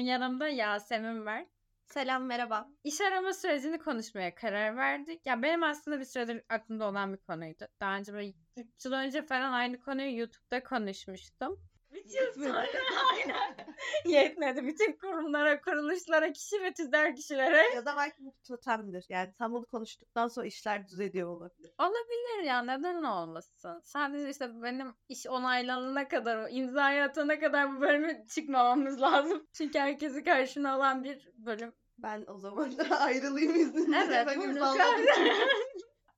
Bugün 0.00 0.10
yanımda 0.10 0.48
Yasemin 0.48 1.26
var. 1.26 1.46
Selam 1.84 2.24
merhaba. 2.24 2.68
İş 2.84 3.00
arama 3.00 3.32
sürecini 3.32 3.78
konuşmaya 3.78 4.34
karar 4.34 4.76
verdik. 4.76 5.26
Ya 5.26 5.42
benim 5.42 5.62
aslında 5.62 6.00
bir 6.00 6.04
süredir 6.04 6.42
aklımda 6.48 6.88
olan 6.88 7.12
bir 7.12 7.18
konuydu. 7.18 7.66
Daha 7.80 7.96
önce 7.96 8.12
böyle 8.12 8.32
3 8.56 8.84
yıl 8.84 8.92
önce 8.92 9.22
falan 9.22 9.52
aynı 9.52 9.80
konuyu 9.80 10.18
YouTube'da 10.18 10.62
konuşmuştum. 10.62 11.60
3 12.04 12.14
yıl 12.14 12.32
sonra 12.32 12.66
aynen. 13.12 13.56
Yetmedi. 14.04 14.66
Bütün 14.66 14.92
kurumlara, 14.92 15.60
kuruluşlara, 15.60 16.32
kişi 16.32 16.62
ve 16.62 16.72
tüzel 16.72 17.16
kişilere. 17.16 17.74
Ya 17.74 17.86
da 17.86 17.94
belki 17.96 18.24
bu 18.24 18.34
totemdir. 18.48 19.06
Yani 19.08 19.34
tam 19.38 19.52
bunu 19.52 19.66
konuştuktan 19.66 20.28
sonra 20.28 20.46
işler 20.46 20.88
düzeliyor 20.88 21.28
olabilir. 21.28 21.72
Olabilir 21.78 22.42
ya 22.44 22.62
neden 22.62 23.02
olmasın? 23.02 23.80
Sadece 23.84 24.30
işte 24.30 24.62
benim 24.62 24.94
iş 25.08 25.26
onaylanana 25.26 26.08
kadar, 26.08 26.48
imzayı 26.50 27.02
atana 27.02 27.40
kadar 27.40 27.76
bu 27.76 27.80
bölümü 27.80 28.26
çıkmamamız 28.34 29.00
lazım. 29.00 29.46
Çünkü 29.52 29.78
herkesi 29.78 30.24
karşına 30.24 30.72
alan 30.72 31.04
bir 31.04 31.28
bölüm. 31.34 31.72
Ben 31.98 32.24
o 32.28 32.38
zaman 32.38 32.78
da 32.78 33.00
ayrılayım 33.00 33.54
izninle. 33.54 33.96
Evet. 33.96 34.26
Ben 34.26 34.38
buyurun. 34.38 34.54
imzaladım. 34.54 35.04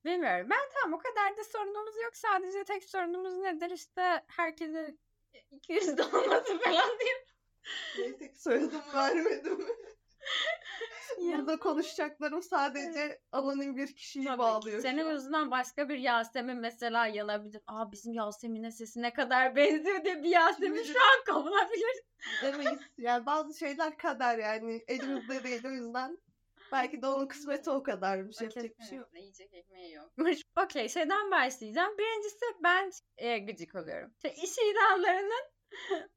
Bilmiyorum. 0.04 0.46
Ben 0.50 0.58
tamam 0.74 0.98
o 0.98 1.02
kadar 1.02 1.36
da 1.36 1.44
sorunumuz 1.44 1.94
yok. 2.04 2.16
Sadece 2.16 2.64
tek 2.64 2.84
sorunumuz 2.84 3.34
nedir? 3.36 3.70
İşte 3.70 4.24
herkesin 4.26 5.00
200 5.50 5.88
olması 5.88 6.58
falan 6.58 6.98
diye. 7.00 7.24
Neyse 7.98 8.32
ki 8.32 8.42
soyadım 8.42 8.82
vermedim. 8.94 9.58
Burada 11.18 11.58
konuşacaklarım 11.58 12.42
sadece 12.42 13.20
alanın 13.32 13.76
bir 13.76 13.94
kişiyi 13.94 14.24
Tabii 14.24 14.38
bağlıyor. 14.38 14.82
Senin 14.82 15.10
yüzünden 15.10 15.50
başka 15.50 15.88
bir 15.88 15.98
Yasemin 15.98 16.56
mesela 16.56 17.06
yanabilir. 17.06 17.62
Aa 17.66 17.92
bizim 17.92 18.14
Yasemin'in 18.14 18.70
sesi 18.70 19.02
ne 19.02 19.12
kadar 19.12 19.56
benziyor 19.56 20.04
diye 20.04 20.22
bir 20.22 20.28
Yasemin 20.28 20.82
şu 20.82 20.98
an 21.02 21.34
kovulabilir. 21.34 22.02
Demeyiz. 22.42 22.80
Yani 22.98 23.26
bazı 23.26 23.58
şeyler 23.58 23.96
kadar 23.96 24.38
yani 24.38 24.84
elimizde 24.88 25.44
değil 25.44 25.66
o 25.66 25.70
yüzden 25.70 26.18
belki 26.72 27.02
de 27.02 27.06
onun 27.06 27.26
kısmeti 27.26 27.70
o 27.70 27.82
kadarmış. 27.82 28.40
Yapacak 28.40 28.78
bir 28.78 28.84
şey 28.84 28.98
yok. 28.98 29.08
Yiyecek 29.14 29.54
ekmeği 29.54 29.92
yokmuş. 29.92 30.42
Okey 30.64 30.88
şeyden 30.88 31.30
başlayacağım. 31.30 31.98
Birincisi 31.98 32.44
ben 32.62 32.90
e, 33.16 33.38
gıcık 33.38 33.74
oluyorum. 33.74 34.10
İşte 34.14 34.34
iş 34.34 34.58
ilanlarının 34.58 35.44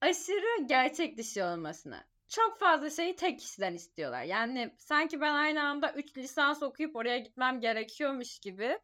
aşırı 0.00 0.66
gerçek 0.66 1.18
dışı 1.18 1.44
olmasına. 1.44 2.04
Çok 2.28 2.58
fazla 2.58 2.90
şeyi 2.90 3.16
tek 3.16 3.38
kişiden 3.38 3.74
istiyorlar. 3.74 4.22
Yani 4.22 4.74
sanki 4.78 5.20
ben 5.20 5.34
aynı 5.34 5.62
anda 5.62 5.92
3 5.92 6.16
lisans 6.16 6.62
okuyup 6.62 6.96
oraya 6.96 7.18
gitmem 7.18 7.60
gerekiyormuş 7.60 8.38
gibi. 8.38 8.78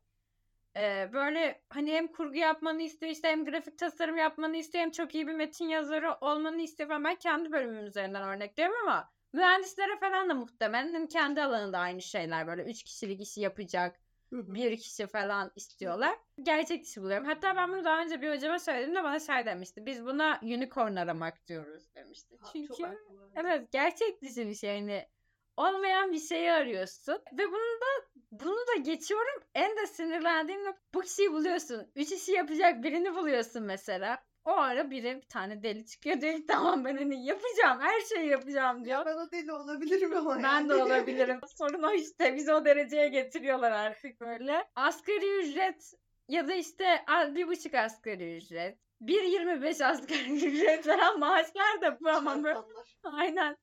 Ee, 0.76 1.10
böyle 1.12 1.62
hani 1.68 1.92
hem 1.92 2.08
kurgu 2.08 2.34
yapmanı 2.34 2.82
istiyor 2.82 3.12
işte 3.12 3.28
hem 3.28 3.44
grafik 3.44 3.78
tasarım 3.78 4.16
yapmanı 4.16 4.56
istiyor 4.56 4.84
hem 4.84 4.90
çok 4.90 5.14
iyi 5.14 5.26
bir 5.26 5.34
metin 5.34 5.68
yazarı 5.68 6.14
olmanı 6.20 6.62
istiyor 6.62 6.88
falan. 6.88 7.04
Ben 7.04 7.14
kendi 7.14 7.52
bölümüm 7.52 7.86
üzerinden 7.86 8.22
örnekliyorum 8.22 8.76
ama 8.82 9.10
mühendislere 9.32 9.98
falan 9.98 10.28
da 10.28 10.34
muhtemelen 10.34 10.94
hem 10.94 11.06
kendi 11.06 11.42
alanında 11.42 11.78
aynı 11.78 12.02
şeyler 12.02 12.46
böyle 12.46 12.62
3 12.64 12.82
kişilik 12.82 13.20
işi 13.20 13.40
yapacak 13.40 14.00
bir 14.32 14.76
kişi 14.76 15.06
falan 15.06 15.52
istiyorlar. 15.56 16.18
Gerçek 16.42 16.84
dışı 16.84 17.02
buluyorum. 17.02 17.26
Hatta 17.26 17.56
ben 17.56 17.72
bunu 17.72 17.84
daha 17.84 18.02
önce 18.02 18.22
bir 18.22 18.30
hocama 18.30 18.58
söyledim 18.58 18.94
de 18.94 19.04
bana 19.04 19.20
şey 19.20 19.46
demişti. 19.46 19.86
Biz 19.86 20.04
buna 20.04 20.40
unicorn 20.42 20.96
aramak 20.96 21.46
diyoruz 21.46 21.94
demişti. 21.94 22.36
Ha, 22.40 22.48
Çünkü 22.52 22.98
evet 23.36 23.72
gerçek 23.72 24.22
dışı 24.22 24.48
bir 24.48 24.54
şey. 24.54 24.74
Yani 24.78 25.08
olmayan 25.56 26.12
bir 26.12 26.20
şeyi 26.20 26.52
arıyorsun. 26.52 27.18
Ve 27.32 27.48
bunu 27.48 27.80
da 27.80 28.10
bunu 28.30 28.56
da 28.56 28.80
geçiyorum. 28.82 29.42
En 29.54 29.76
de 29.76 29.86
sinirlendiğim 29.86 30.64
nokta 30.64 30.82
bu 30.94 31.00
kişiyi 31.00 31.32
buluyorsun. 31.32 31.92
Üç 31.96 32.12
işi 32.12 32.32
yapacak 32.32 32.82
birini 32.82 33.14
buluyorsun 33.14 33.62
mesela. 33.62 34.27
O 34.48 34.52
ara 34.52 34.90
biri 34.90 35.16
bir 35.16 35.28
tane 35.28 35.62
deli 35.62 35.86
çıkıyor 35.86 36.20
diyor 36.20 36.34
ki 36.34 36.46
tamam 36.46 36.84
ben 36.84 36.96
hani 36.96 37.26
yapacağım 37.26 37.80
her 37.80 38.00
şeyi 38.00 38.28
yapacağım 38.28 38.84
diyor. 38.84 38.98
Ya 38.98 39.06
ben 39.06 39.16
o 39.16 39.30
deli 39.30 39.52
olabilirim 39.52 40.16
ama 40.16 40.42
Ben 40.42 40.68
de 40.68 40.74
olabilirim. 40.74 41.40
Sorun 41.58 41.82
o 41.82 41.92
işte. 41.92 42.36
Bizi 42.36 42.52
o 42.52 42.64
dereceye 42.64 43.08
getiriyorlar 43.08 43.70
artık 43.72 44.20
böyle. 44.20 44.64
Asgari 44.74 45.40
ücret 45.40 45.92
ya 46.28 46.48
da 46.48 46.54
işte 46.54 47.04
bir 47.08 47.48
buçuk 47.48 47.74
asgari 47.74 48.36
ücret. 48.36 48.78
1.25 49.00 49.84
asgari 49.84 50.32
ücret 50.46 50.86
veren 50.86 51.18
maaşlar 51.18 51.80
da 51.82 52.00
bu 52.00 52.08
ama 52.08 52.44
böyle. 52.44 52.58
Aynen. 53.02 53.56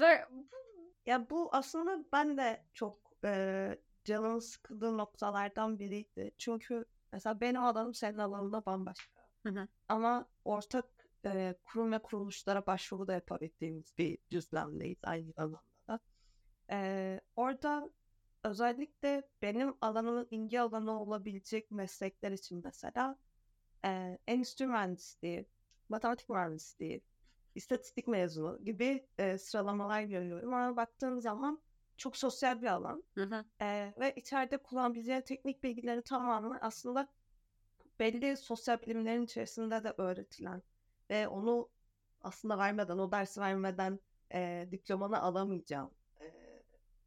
Böyle, 0.00 0.28
Ya 1.06 1.30
bu 1.30 1.48
aslında 1.52 2.04
ben 2.12 2.36
de 2.36 2.64
çok 2.74 2.98
e, 3.24 3.68
canımın 4.04 4.38
sıkıldığı 4.38 4.98
noktalardan 4.98 5.78
biriydi. 5.78 6.30
Çünkü 6.38 6.84
mesela 7.12 7.40
benim 7.40 7.62
alanım 7.64 7.94
senin 7.94 8.18
alanında 8.18 8.66
bambaşka. 8.66 9.13
Hı 9.44 9.48
hı. 9.52 9.68
Ama 9.88 10.28
ortak 10.44 10.84
e, 11.26 11.54
kurum 11.64 11.92
ve 11.92 11.98
kuruluşlara 11.98 12.66
başvuru 12.66 13.06
da 13.06 13.12
yapabildiğimiz 13.12 13.98
bir 13.98 14.18
düzlemdeyiz 14.30 14.98
aynı 15.04 15.32
zamanda 15.32 15.62
da. 15.88 16.00
E, 16.70 17.20
orada 17.36 17.90
özellikle 18.44 19.28
benim 19.42 19.74
alanımın 19.80 20.28
ilgi 20.30 20.60
alanı 20.60 21.00
olabilecek 21.02 21.70
meslekler 21.70 22.32
için 22.32 22.62
mesela 22.64 23.18
e, 23.84 24.18
endüstri 24.26 24.66
mühendisliği, 24.66 25.46
matematik 25.88 26.28
mühendisliği, 26.28 27.02
istatistik 27.54 28.08
mezunu 28.08 28.64
gibi 28.64 29.08
e, 29.18 29.38
sıralamalar 29.38 30.02
görüyorum. 30.02 30.54
Ama 30.54 30.76
baktığım 30.76 31.20
zaman 31.20 31.62
çok 31.96 32.16
sosyal 32.16 32.62
bir 32.62 32.66
alan 32.66 33.04
Hı 33.14 33.24
hı. 33.24 33.44
e, 33.60 33.94
ve 34.00 34.14
içeride 34.16 34.56
kullanabileceği 34.58 35.22
teknik 35.22 35.62
bilgileri 35.62 36.02
tamamen 36.02 36.58
aslında 36.60 37.08
belli 38.00 38.36
sosyal 38.36 38.82
bilimlerin 38.82 39.22
içerisinde 39.22 39.84
de 39.84 39.94
öğretilen 39.98 40.62
ve 41.10 41.28
onu 41.28 41.68
aslında 42.20 42.58
vermeden, 42.58 42.98
o 42.98 43.12
dersi 43.12 43.40
vermeden 43.40 44.00
e, 44.32 44.68
diplomanı 44.70 45.22
alamayacağım 45.22 45.90
e, 46.20 46.26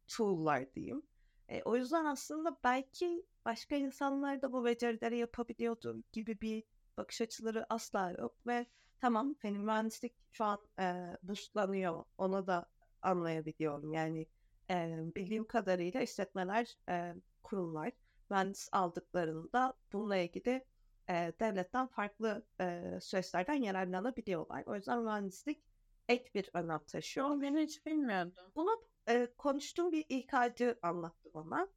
tool'lar 0.06 0.74
diyeyim. 0.74 1.02
E, 1.48 1.62
o 1.62 1.76
yüzden 1.76 2.04
aslında 2.04 2.56
belki 2.64 3.26
başka 3.44 3.76
insanlar 3.76 4.42
da 4.42 4.52
bu 4.52 4.64
becerileri 4.64 5.18
yapabiliyordu 5.18 6.02
gibi 6.12 6.40
bir 6.40 6.64
bakış 6.96 7.20
açıları 7.20 7.66
asla 7.68 8.10
yok 8.10 8.46
ve 8.46 8.66
tamam 9.00 9.36
benim 9.44 9.62
mühendislik 9.62 10.14
şu 10.32 10.44
an 10.44 10.58
e, 10.78 11.16
boostlanıyor. 11.22 12.04
Onu 12.18 12.46
da 12.46 12.66
anlayabiliyorum. 13.02 13.92
Yani 13.92 14.26
e, 14.70 14.98
bildiğim 15.16 15.46
kadarıyla 15.46 16.00
işletmeler, 16.00 16.76
e, 16.88 17.14
kurumlar 17.42 17.92
mühendis 18.30 18.68
aldıklarında 18.72 19.74
bununla 19.92 20.16
ilgili 20.16 20.64
e, 21.08 21.32
devletten 21.40 21.86
farklı 21.86 22.46
e, 22.60 22.98
süreçlerden 23.00 23.54
yararlanabiliyorlar. 23.54 24.62
O 24.66 24.74
yüzden 24.74 25.02
mühendislik 25.02 25.62
ek 26.08 26.30
bir 26.34 26.50
önem 26.54 26.84
taşıyor. 26.84 27.28
Yo, 27.28 27.40
beni 27.40 27.62
hiç 27.62 27.86
bilmiyordum. 27.86 28.32
Bunu 28.56 28.82
e, 29.08 29.28
konuştuğum 29.38 29.92
bir 29.92 30.04
İK'cı 30.08 30.78
anlattı 30.82 31.30
bana. 31.34 31.68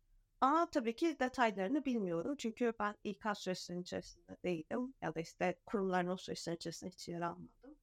Ama 0.41 0.69
tabii 0.69 0.95
ki 0.95 1.19
detaylarını 1.19 1.85
bilmiyorum. 1.85 2.35
Çünkü 2.37 2.73
ben 2.79 2.95
İK 3.03 3.23
süreçlerinin 3.35 3.83
içerisinde 3.83 4.37
değilim. 4.43 4.93
Ya 5.01 5.15
da 5.15 5.19
işte 5.19 5.59
kurumların 5.65 6.07
o 6.07 6.17
süreçlerin 6.17 6.55
içerisinde 6.55 6.89
hiç 6.89 7.07
yer 7.07 7.21
almadım. 7.21 7.75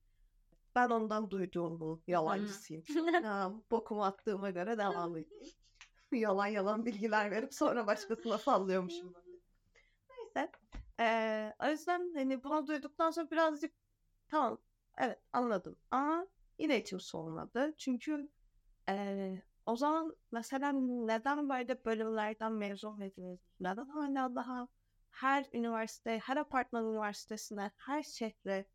Ben 0.75 0.91
ondan 0.91 1.31
duyduğumu 1.31 2.03
yalancısıyım. 2.07 2.83
ha, 3.23 3.53
bokumu 3.71 4.05
attığıma 4.05 4.51
göre 4.51 4.79
devam 4.79 5.17
edeyim. 5.17 5.55
yalan 6.13 6.47
yalan 6.47 6.87
bilgiler 6.87 7.31
verip 7.31 7.55
sonra 7.55 7.87
başkasına 7.87 8.39
sallıyormuşum. 8.39 9.15
böyle. 10.99 11.09
Neyse. 11.09 11.53
E, 11.61 11.67
o 11.67 11.71
yüzden 11.71 12.13
hani 12.15 12.45
bunu 12.45 12.67
duyduktan 12.67 13.11
sonra 13.11 13.31
birazcık 13.31 13.73
tamam 14.29 14.59
evet 14.99 15.19
anladım. 15.33 15.77
Ama 15.91 16.27
yine 16.59 16.81
içim 16.81 17.01
soğumadı. 17.01 17.75
Çünkü 17.79 18.29
ee, 18.89 19.43
o 19.67 19.77
zaman 19.77 20.17
mesela 20.33 20.73
neden 20.73 21.49
böyle 21.49 21.85
bölümlerden 21.85 22.53
mezun 22.53 23.01
ediniz? 23.01 23.41
Neden 23.61 23.87
hala 23.87 24.35
daha 24.35 24.69
her 25.11 25.47
üniversite, 25.53 26.19
her 26.25 26.37
apartman 26.37 26.85
üniversitesine, 26.85 27.71
her 27.77 28.03
şehre 28.03 28.67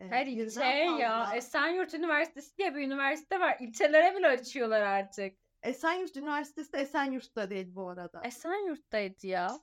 e, 0.00 0.08
Her 0.08 0.26
ilçe 0.26 0.64
ya. 0.64 1.32
Esenyurt 1.34 1.94
Üniversitesi 1.94 2.58
diye 2.58 2.74
bir 2.74 2.86
üniversite 2.86 3.40
var. 3.40 3.56
İlçelere 3.60 4.16
bile 4.16 4.28
açıyorlar 4.28 4.80
artık. 4.80 5.36
Esenyurt 5.62 6.16
Üniversitesi 6.16 6.72
de 6.72 6.78
Esenyurt'ta 6.78 7.50
değil 7.50 7.74
bu 7.74 7.88
arada. 7.88 8.20
Esenyurt'taydı 8.24 9.26
ya. 9.26 9.60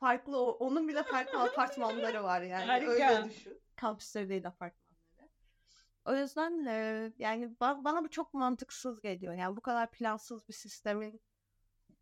Farklı, 0.00 0.52
onun 0.52 0.88
bile 0.88 1.02
farklı 1.02 1.42
apartmanları 1.42 2.22
var 2.24 2.42
yani. 2.42 2.64
Harika. 2.64 2.90
Öyle 2.90 3.24
düşün. 3.30 3.60
Kampüsleri 3.76 4.28
değil 4.28 4.46
apartmanları. 4.46 4.90
O 6.04 6.14
yüzden 6.14 6.66
e, 6.66 7.12
yani 7.18 7.44
ba- 7.60 7.84
bana 7.84 8.04
bu 8.04 8.10
çok 8.10 8.34
mantıksız 8.34 9.00
geliyor. 9.00 9.34
Yani 9.34 9.56
bu 9.56 9.60
kadar 9.60 9.90
plansız 9.90 10.48
bir 10.48 10.52
sistemin 10.52 11.20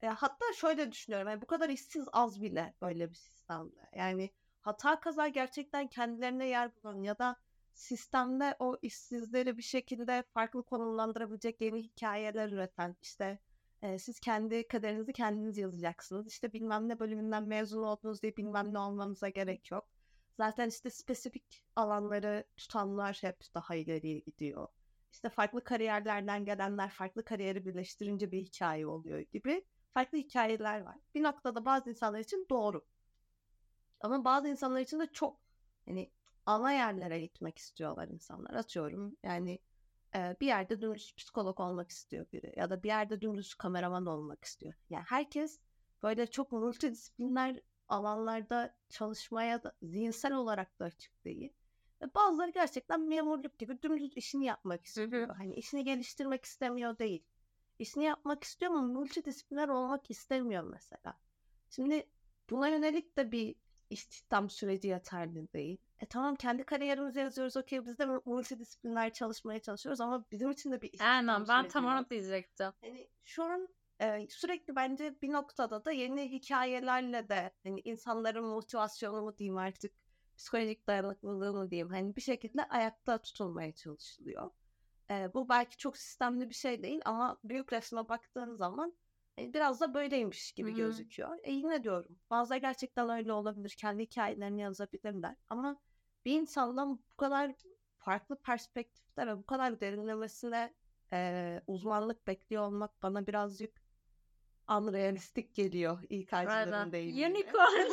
e, 0.03 0.07
hatta 0.07 0.45
şöyle 0.55 0.93
düşünüyorum. 0.93 1.29
Yani 1.29 1.43
bu 1.43 1.47
kadar 1.47 1.69
işsiz 1.69 2.09
az 2.13 2.43
bile 2.43 2.75
böyle 2.83 3.11
bir 3.11 3.15
sistemde. 3.15 3.81
Yani 3.97 4.31
hata 4.61 5.01
kaza 5.01 5.29
gerçekten 5.29 5.87
kendilerine 5.89 6.47
yer 6.47 6.71
bulan 6.75 7.03
ya 7.03 7.19
da 7.19 7.37
sistemde 7.75 8.57
o 8.59 8.77
işsizleri 8.83 9.57
bir 9.57 9.63
şekilde 9.63 10.25
farklı 10.35 10.63
konumlandırabilecek 10.63 11.61
yeni 11.61 11.83
hikayeler 11.83 12.49
üreten 12.49 12.97
işte 13.03 13.39
e, 13.83 13.99
siz 13.99 14.21
kendi 14.21 14.69
kaderinizi 14.69 15.13
kendiniz 15.13 15.59
yazacaksınız. 15.59 16.29
İşte 16.29 16.53
bilmem 16.53 16.89
ne 16.89 16.99
bölümünden 17.01 17.43
mezun 17.49 17.83
oldunuz 17.83 18.23
diye 18.23 18.37
bilmem 18.37 18.75
ne 18.75 18.79
olmanıza 18.79 19.29
gerek 19.29 19.71
yok. 19.71 19.89
Zaten 20.37 20.69
işte 20.69 20.91
spesifik 20.91 21.65
alanları 21.77 22.45
tutanlar 22.57 23.19
hep 23.23 23.55
daha 23.55 23.75
ileriye 23.75 24.19
gidiyor. 24.19 24.69
işte 25.13 25.29
farklı 25.29 25.65
kariyerlerden 25.65 26.45
gelenler 26.45 26.91
farklı 26.91 27.25
kariyeri 27.25 27.67
birleştirince 27.67 28.33
bir 28.33 28.41
hikaye 28.43 28.87
oluyor 28.87 29.19
gibi 29.21 29.65
farklı 29.95 30.19
hikayeler 30.19 30.81
var. 30.81 30.97
Bir 31.15 31.23
noktada 31.23 31.65
bazı 31.65 31.91
insanlar 31.91 32.19
için 32.21 32.47
doğru. 32.51 32.85
Ama 34.01 34.25
bazı 34.25 34.49
insanlar 34.49 34.81
için 34.81 35.01
de 35.01 35.07
çok 35.13 35.41
hani 35.87 36.11
ana 36.47 36.73
yerlere 36.73 37.21
gitmek 37.21 37.59
istiyorlar 37.59 38.09
insanlar. 38.09 38.55
Atıyorum 38.55 39.17
yani 39.23 39.59
e, 40.15 40.37
bir 40.41 40.47
yerde 40.47 40.81
dümdüz 40.81 41.15
psikolog 41.17 41.61
olmak 41.61 41.91
istiyor 41.91 42.27
biri 42.33 42.53
ya 42.57 42.71
da 42.71 42.83
bir 42.83 42.89
yerde 42.89 43.21
dümdüz 43.21 43.55
kameraman 43.55 44.07
olmak 44.07 44.45
istiyor. 44.45 44.75
Yani 44.91 45.05
herkes 45.09 45.61
böyle 46.03 46.27
çok 46.27 46.53
multidisipliner 46.53 47.61
alanlarda 47.89 48.77
çalışmaya 48.89 49.63
da 49.63 49.73
zihinsel 49.83 50.33
olarak 50.33 50.79
da 50.79 50.85
açık 50.85 51.25
değil. 51.25 51.53
Ve 52.03 52.15
bazıları 52.15 52.51
gerçekten 52.51 53.01
memurluk 53.01 53.59
gibi 53.59 53.83
dümdüz 53.83 54.17
işini 54.17 54.45
yapmak 54.45 54.85
istiyor. 54.87 55.29
Hani 55.29 55.55
işini 55.55 55.85
geliştirmek 55.85 56.45
istemiyor 56.45 56.99
değil. 56.99 57.25
İşini 57.79 58.05
yapmak 58.05 58.45
istiyor 58.45 58.73
ama 58.73 58.83
multidisipliner 58.83 59.69
olmak 59.69 60.11
istemiyor 60.11 60.63
mesela. 60.63 61.19
Şimdi 61.71 62.09
buna 62.51 62.69
yönelik 62.69 63.17
de 63.17 63.33
bir 63.33 63.55
istihdam 63.91 64.51
süreci 64.51 64.89
yeterli 64.89 65.53
değil. 65.53 65.79
E 66.01 66.07
tamam 66.07 66.37
kendi 66.37 66.65
kariyerimizi 66.65 67.21
yazıyoruz 67.21 67.57
okey 67.57 67.87
biz 67.87 67.99
de 67.99 68.07
multidisipliner 68.07 69.13
çalışmaya 69.13 69.63
çalışıyoruz 69.63 70.01
ama 70.01 70.25
bizim 70.31 70.51
için 70.51 70.73
de 70.73 70.83
bir 70.83 70.93
istihdam 70.93 71.09
Aynen 71.09 71.49
ben 71.49 71.69
tam 71.69 71.87
onu 71.87 72.11
diyecektim. 72.11 72.73
Hani 72.81 73.09
şu 73.25 73.45
an 73.45 73.69
e, 74.01 74.27
sürekli 74.31 74.77
bence 74.77 75.15
bir 75.23 75.33
noktada 75.33 75.85
da 75.85 75.93
yeni 75.93 76.33
hikayelerle 76.33 77.29
de 77.29 77.53
hani 77.63 77.81
insanların 77.81 78.45
motivasyonu 78.45 79.23
mu 79.23 79.39
diyeyim 79.39 79.57
artık 79.57 79.93
psikolojik 80.37 80.87
dayanıklılığı 80.87 81.53
mı 81.53 81.71
diyeyim 81.71 81.89
hani 81.89 82.17
bir 82.17 82.21
şekilde 82.21 82.65
ayakta 82.65 83.23
tutulmaya 83.23 83.75
çalışılıyor. 83.75 84.51
E, 85.11 85.35
bu 85.35 85.49
belki 85.49 85.77
çok 85.77 85.97
sistemli 85.97 86.49
bir 86.49 86.55
şey 86.55 86.83
değil 86.83 87.01
ama 87.05 87.39
büyük 87.45 87.73
resme 87.73 88.09
baktığın 88.09 88.55
zaman 88.55 88.95
e, 89.39 89.53
biraz 89.55 89.81
da 89.81 89.95
böyleymiş 89.95 90.53
gibi 90.53 90.73
hı. 90.73 90.77
gözüküyor. 90.77 91.39
E 91.43 91.53
yine 91.53 91.83
diyorum 91.83 92.19
bazıları 92.31 92.61
gerçekten 92.61 93.09
öyle 93.09 93.33
olabilir. 93.33 93.75
Kendi 93.79 94.03
hikayelerini 94.03 94.61
yazabilirler 94.61 95.37
ama 95.49 95.81
bir 96.29 96.41
insandan 96.41 96.99
bu 96.99 97.17
kadar 97.17 97.53
farklı 97.99 98.37
perspektifte 98.37 99.27
ve 99.27 99.39
bu 99.39 99.47
kadar 99.47 99.81
derinlemesine 99.81 100.75
e, 101.13 101.61
uzmanlık 101.67 102.27
bekliyor 102.27 102.63
olmak 102.63 103.03
bana 103.03 103.27
birazcık 103.27 103.83
unrealistik 104.71 105.55
geliyor 105.55 106.03
ilk 106.09 106.33
Aynen. 106.33 106.63
acıların 106.63 106.93
değil. 106.93 107.27
Unicorn. 107.27 107.91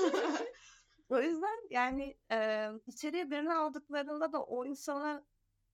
o 1.09 1.19
yüzden 1.19 1.59
yani 1.69 2.17
e, 2.31 2.69
içeriye 2.87 3.31
birini 3.31 3.53
aldıklarında 3.53 4.33
da 4.33 4.43
o 4.43 4.65
insana 4.65 5.25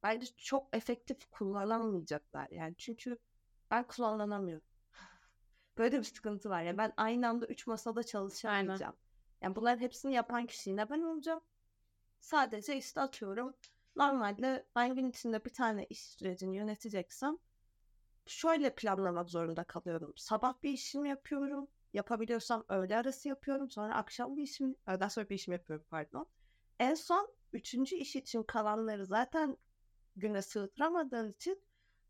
bence 0.04 0.26
çok 0.38 0.76
efektif 0.76 1.26
kullanamayacaklar. 1.32 2.48
Yani 2.52 2.76
çünkü 2.78 3.18
ben 3.72 3.88
kullanamıyorum. 3.88 4.68
Böyle 5.78 6.00
bir 6.00 6.04
sıkıntı 6.04 6.50
var. 6.50 6.62
Yani 6.62 6.78
ben 6.78 6.94
aynı 6.98 7.28
anda 7.28 7.46
üç 7.46 7.68
masada 7.68 8.04
çalışamayacağım. 8.04 8.96
Yani 9.42 9.56
bunların 9.56 9.80
hepsini 9.82 10.14
yapan 10.14 10.46
kişi 10.46 10.70
yine 10.70 10.90
ben 10.90 11.02
olacağım. 11.02 11.42
Sadece 12.22 12.78
işte 12.78 13.02
atıyorum. 13.02 13.54
Normalde 13.96 14.66
ben 14.76 14.96
gün 14.96 15.10
içinde 15.10 15.46
bir 15.46 15.54
tane 15.54 15.86
iş 15.86 16.00
sürecini 16.06 16.56
yöneteceksem 16.56 17.38
şöyle 18.26 18.76
planlamak 18.76 19.30
zorunda 19.30 19.64
kalıyorum. 19.64 20.14
Sabah 20.16 20.64
bir 20.64 20.70
işimi 20.70 21.10
yapıyorum. 21.10 21.68
Yapabiliyorsam 21.94 22.66
öğle 22.70 22.98
arası 22.98 23.28
yapıyorum. 23.28 23.70
Sonra 23.70 23.96
akşam 23.96 24.38
bir 24.38 24.44
işim, 24.44 24.76
öğleden 24.88 25.08
sonra 25.08 25.30
bir 25.30 25.36
işimi 25.36 25.56
yapıyorum 25.56 25.86
pardon. 25.90 26.28
En 26.80 26.94
son 26.94 27.34
üçüncü 27.54 27.96
iş 27.96 28.16
için 28.16 28.44
kalanları 28.44 29.06
zaten 29.06 29.58
güne 30.16 30.42
sığdıramadığın 30.42 31.32
için 31.32 31.62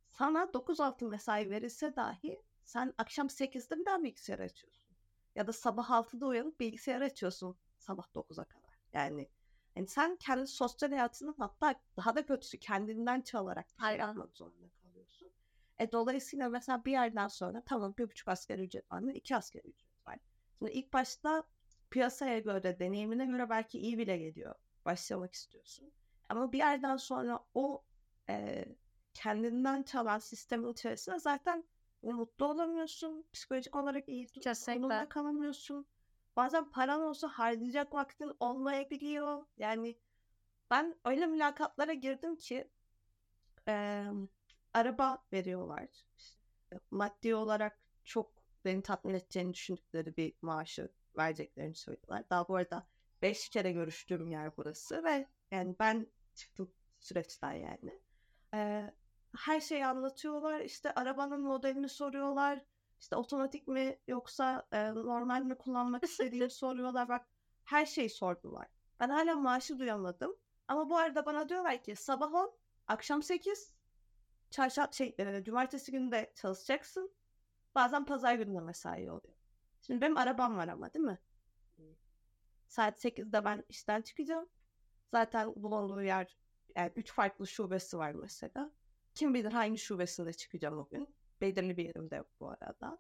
sana 0.10 0.54
9-6 0.54 1.08
mesai 1.10 1.50
verilse 1.50 1.96
dahi 1.96 2.42
sen 2.66 2.94
akşam 2.98 3.28
8'de 3.28 3.80
bir 3.80 3.86
daha 3.86 4.04
bilgisayar 4.04 4.40
açıyorsun. 4.40 4.96
Ya 5.36 5.48
da 5.48 5.54
sabah 5.54 5.90
6'da 5.90 6.26
uyanıp 6.26 6.60
bilgisayar 6.60 7.02
açıyorsun 7.02 7.58
sabah 7.78 8.08
9'a 8.16 8.46
kadar. 8.46 8.80
Yani 8.94 9.30
yani 9.76 9.88
sen 9.88 10.16
kendi 10.16 10.48
sosyal 10.48 10.90
hayatını 10.90 11.36
hatta 11.38 11.76
daha 11.98 12.16
da 12.16 12.26
kötüsü 12.26 12.60
kendinden 12.60 13.22
çalarak 13.22 13.66
bir 13.78 13.84
şey 13.84 13.92
zorunda 14.34 14.70
kalıyorsun. 14.84 15.32
E, 15.80 15.92
dolayısıyla 15.92 16.50
mesela 16.50 16.86
bir 16.86 16.92
yerden 16.92 17.28
sonra 17.28 17.64
tamam 17.66 17.94
bir 17.98 18.10
buçuk 18.10 18.28
asgari 18.28 18.62
ücret 18.64 18.92
var 18.92 19.00
mı? 19.00 19.14
iki 19.14 19.36
asgari 19.36 19.68
ücret 19.68 20.08
var. 20.08 20.20
Şimdi 20.60 20.72
ilk 20.72 20.94
başta 20.94 21.44
piyasaya 21.90 22.40
göre, 22.40 22.80
deneyimine 22.80 23.26
göre 23.26 23.50
belki 23.50 23.80
iyi 23.80 23.98
bile 23.98 24.18
geliyor. 24.18 24.56
Başlamak 24.86 25.34
istiyorsun. 25.34 25.92
Ama 26.30 26.52
bir 26.52 26.58
yerden 26.58 26.98
sonra 26.98 27.40
o 27.54 27.84
e, 28.30 28.66
kendinden 29.14 29.84
çalan 29.84 30.20
sistemin 30.20 30.72
içerisinde 30.74 31.20
zaten 31.20 31.64
mutlu 32.02 32.46
olamıyorsun. 32.46 33.26
Psikolojik 33.34 33.76
olarak 33.76 34.10
iyi 34.10 34.28
konumda 34.66 35.10
kalamıyorsun. 35.10 35.86
Bazen 36.36 36.70
paran 36.70 37.02
olsa 37.02 37.28
harcayacak 37.28 37.94
vaktin 37.94 38.32
olmayabiliyor. 38.40 39.46
Yani 39.58 39.98
ben 40.70 40.96
öyle 41.06 41.26
mülakatlara 41.28 41.94
girdim 41.94 42.36
ki 42.36 42.72
e, 43.68 44.06
araba 44.74 45.24
veriyorlar. 45.34 45.88
Maddi 46.92 47.36
olarak 47.36 47.80
çok 48.04 48.32
beni 48.66 48.82
tatmin 48.82 49.14
edeceğini 49.14 49.54
düşündükleri 49.54 50.18
bir 50.18 50.34
maaşı 50.42 50.90
vereceklerini 51.18 51.76
söylüyorlar. 51.76 52.30
Daha 52.30 52.48
bu 52.48 52.56
arada 52.56 52.88
beş 53.22 53.50
kere 53.50 53.72
görüştüğüm 53.72 54.28
yer 54.28 54.58
burası 54.58 55.04
ve 55.04 55.28
yani 55.52 55.76
ben 55.80 56.08
çıktım 56.36 56.74
süreçten 57.00 57.54
yani. 57.54 58.00
Ee, 58.54 58.94
her 59.38 59.62
şeyi 59.62 59.86
anlatıyorlar. 59.86 60.60
İşte 60.60 60.94
arabanın 60.94 61.42
modelini 61.42 61.90
soruyorlar. 61.90 62.62
İşte 63.02 63.16
otomatik 63.16 63.68
mi 63.68 64.00
yoksa 64.08 64.68
e, 64.72 64.94
normal 64.94 65.42
mi 65.42 65.58
kullanmak 65.58 66.04
istediğini 66.10 66.50
soruyorlar. 66.50 67.10
Bak 67.10 67.28
her 67.64 67.86
şeyi 67.86 68.10
sordular. 68.10 68.68
Ben 69.00 69.10
hala 69.10 69.36
maaşı 69.36 69.80
duyamadım. 69.80 70.36
Ama 70.68 70.90
bu 70.90 70.98
arada 70.98 71.26
bana 71.26 71.50
diyorlar 71.50 71.84
ki 71.84 71.96
sabah 71.96 72.34
10, 72.34 72.54
akşam 72.88 73.24
8, 73.24 73.74
çarşamba 74.50 74.92
şey, 74.92 75.16
e, 75.20 75.44
cumartesi 75.44 75.92
günü 75.92 76.12
de 76.12 76.34
çalışacaksın. 76.36 77.12
Bazen 77.76 78.06
pazar 78.06 78.36
günü 78.36 78.56
de 78.56 78.60
mesai 78.60 79.12
oluyor. 79.12 79.36
Şimdi 79.82 80.02
benim 80.02 80.18
arabam 80.18 80.58
var 80.58 80.68
ama 80.68 80.94
değil 80.94 81.06
mi? 81.06 81.20
Saat 82.68 83.06
8'de 83.06 83.46
ben 83.46 83.64
işten 83.70 84.02
çıkacağım. 84.02 84.50
Zaten 85.12 85.54
bulunduğu 85.56 86.02
yer 86.02 86.38
yani 86.76 86.92
üç 86.96 87.12
farklı 87.14 87.48
şubesi 87.48 87.98
var 87.98 88.12
mesela. 88.12 88.72
Kim 89.16 89.34
bilir 89.34 89.52
hangi 89.52 89.78
şubesinde 89.78 90.34
çıkacağım 90.34 90.78
o 90.78 90.90
gün. 90.90 91.16
Belirli 91.42 91.78
bir 91.78 91.86
yerimde 91.86 92.16
yok 92.16 92.28
bu 92.40 92.50
arada. 92.50 92.98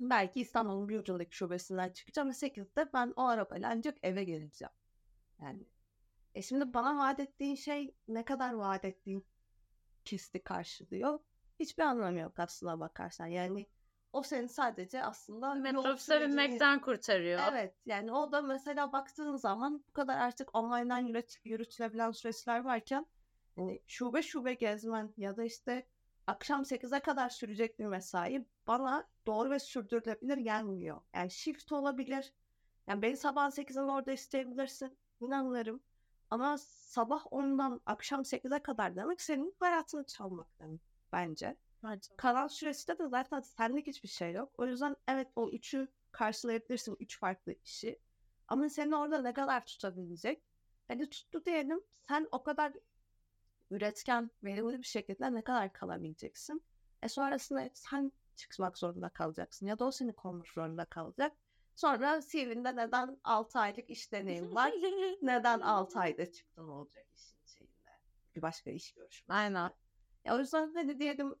Belki 0.00 0.40
İstanbul'un 0.40 0.88
bir 0.88 0.98
ucundaki 0.98 1.36
şubesinden 1.36 1.88
çıkacağım 1.88 2.28
ve 2.28 2.32
8'de 2.32 2.90
ben 2.92 3.12
o 3.16 3.22
arabayla 3.22 3.70
ancak 3.72 3.98
eve 4.02 4.24
geleceğim. 4.24 4.72
Yani 5.42 5.66
e 6.34 6.42
şimdi 6.42 6.74
bana 6.74 6.98
vaat 6.98 7.20
ettiğin 7.20 7.54
şey 7.54 7.94
ne 8.08 8.24
kadar 8.24 8.52
vaat 8.52 8.84
ettiğin 8.84 9.26
kisti 10.04 10.42
karşılıyor. 10.42 11.18
Hiçbir 11.60 11.82
anlamı 11.82 12.18
yok 12.18 12.38
aslına 12.38 12.80
bakarsan. 12.80 13.26
Yani 13.26 13.66
o 14.12 14.22
seni 14.22 14.48
sadece 14.48 15.04
aslında 15.04 15.54
Metrobüse 15.54 16.20
binmekten 16.20 16.80
kurtarıyor. 16.80 17.40
Evet 17.50 17.74
yani 17.86 18.12
o 18.12 18.32
da 18.32 18.42
mesela 18.42 18.92
baktığın 18.92 19.36
zaman 19.36 19.84
bu 19.88 19.92
kadar 19.92 20.18
artık 20.18 20.54
online'dan 20.54 20.98
yürüt, 20.98 21.36
yürütülebilen 21.44 22.10
süreçler 22.10 22.64
varken 22.64 23.06
yani 23.56 23.82
şube 23.86 24.22
şube 24.22 24.54
gezmen 24.54 25.14
ya 25.16 25.36
da 25.36 25.44
işte 25.44 25.86
akşam 26.26 26.62
8'e 26.62 27.00
kadar 27.00 27.28
sürecek 27.28 27.78
bir 27.78 27.86
mesai 27.86 28.46
bana 28.66 29.08
doğru 29.26 29.50
ve 29.50 29.58
sürdürülebilir 29.58 30.36
gelmiyor. 30.36 31.00
Yani 31.14 31.30
shift 31.30 31.72
olabilir. 31.72 32.32
Yani 32.86 33.02
beni 33.02 33.16
sabah 33.16 33.50
8'den 33.50 33.88
orada 33.88 34.12
isteyebilirsin. 34.12 34.98
İnanırım. 35.20 35.80
Ama 36.30 36.58
sabah 36.58 37.26
10'dan 37.26 37.80
akşam 37.86 38.20
8'e 38.20 38.62
kadar 38.62 38.96
demek 38.96 39.20
senin 39.20 39.54
hayatını 39.60 40.06
çalmak 40.06 40.60
demek 40.60 40.80
bence. 41.12 41.56
Bence. 41.82 42.14
Kalan 42.16 42.46
süreçte 42.46 42.98
de 42.98 43.08
zaten 43.08 43.40
senlik 43.40 43.86
hiçbir 43.86 44.08
şey 44.08 44.32
yok. 44.32 44.52
O 44.58 44.66
yüzden 44.66 44.96
evet 45.08 45.28
o 45.36 45.50
üçü 45.50 45.88
karşılayabilirsin. 46.12 46.96
Üç 47.00 47.18
farklı 47.18 47.54
işi. 47.64 48.00
Ama 48.48 48.68
seni 48.68 48.96
orada 48.96 49.22
ne 49.22 49.32
kadar 49.32 49.66
tutabilecek? 49.66 50.42
Hani 50.88 51.10
tuttu 51.10 51.44
diyelim. 51.44 51.80
Sen 52.08 52.28
o 52.32 52.42
kadar 52.42 52.72
üretken, 53.70 54.30
verimli 54.44 54.78
bir 54.78 54.86
şekilde 54.86 55.34
ne 55.34 55.42
kadar 55.42 55.72
kalabileceksin? 55.72 56.64
E 57.02 57.08
sonrasında 57.08 57.70
sen 57.74 58.12
çıkmak 58.36 58.78
zorunda 58.78 59.08
kalacaksın. 59.08 59.66
Ya 59.66 59.78
da 59.78 59.84
o 59.84 59.90
seni 59.90 60.12
kovmak 60.12 60.48
zorunda 60.48 60.84
kalacak. 60.84 61.32
Sonra 61.74 62.20
CV'nde 62.20 62.76
neden 62.76 63.20
6 63.24 63.58
aylık 63.58 63.90
iş 63.90 64.12
deneyim 64.12 64.54
var? 64.54 64.72
neden 65.22 65.60
6 65.60 65.98
ayda 65.98 66.32
çıktın 66.32 66.68
olacak 66.68 67.06
işin 67.14 67.46
şeyinde? 67.46 67.90
Bir 68.36 68.42
başka 68.42 68.70
iş 68.70 68.92
görüşmesi. 68.92 69.32
Aynen. 69.38 69.70
Ya 70.24 70.36
o 70.36 70.38
yüzden 70.38 70.72
hadi 70.74 70.98
diyelim 70.98 71.34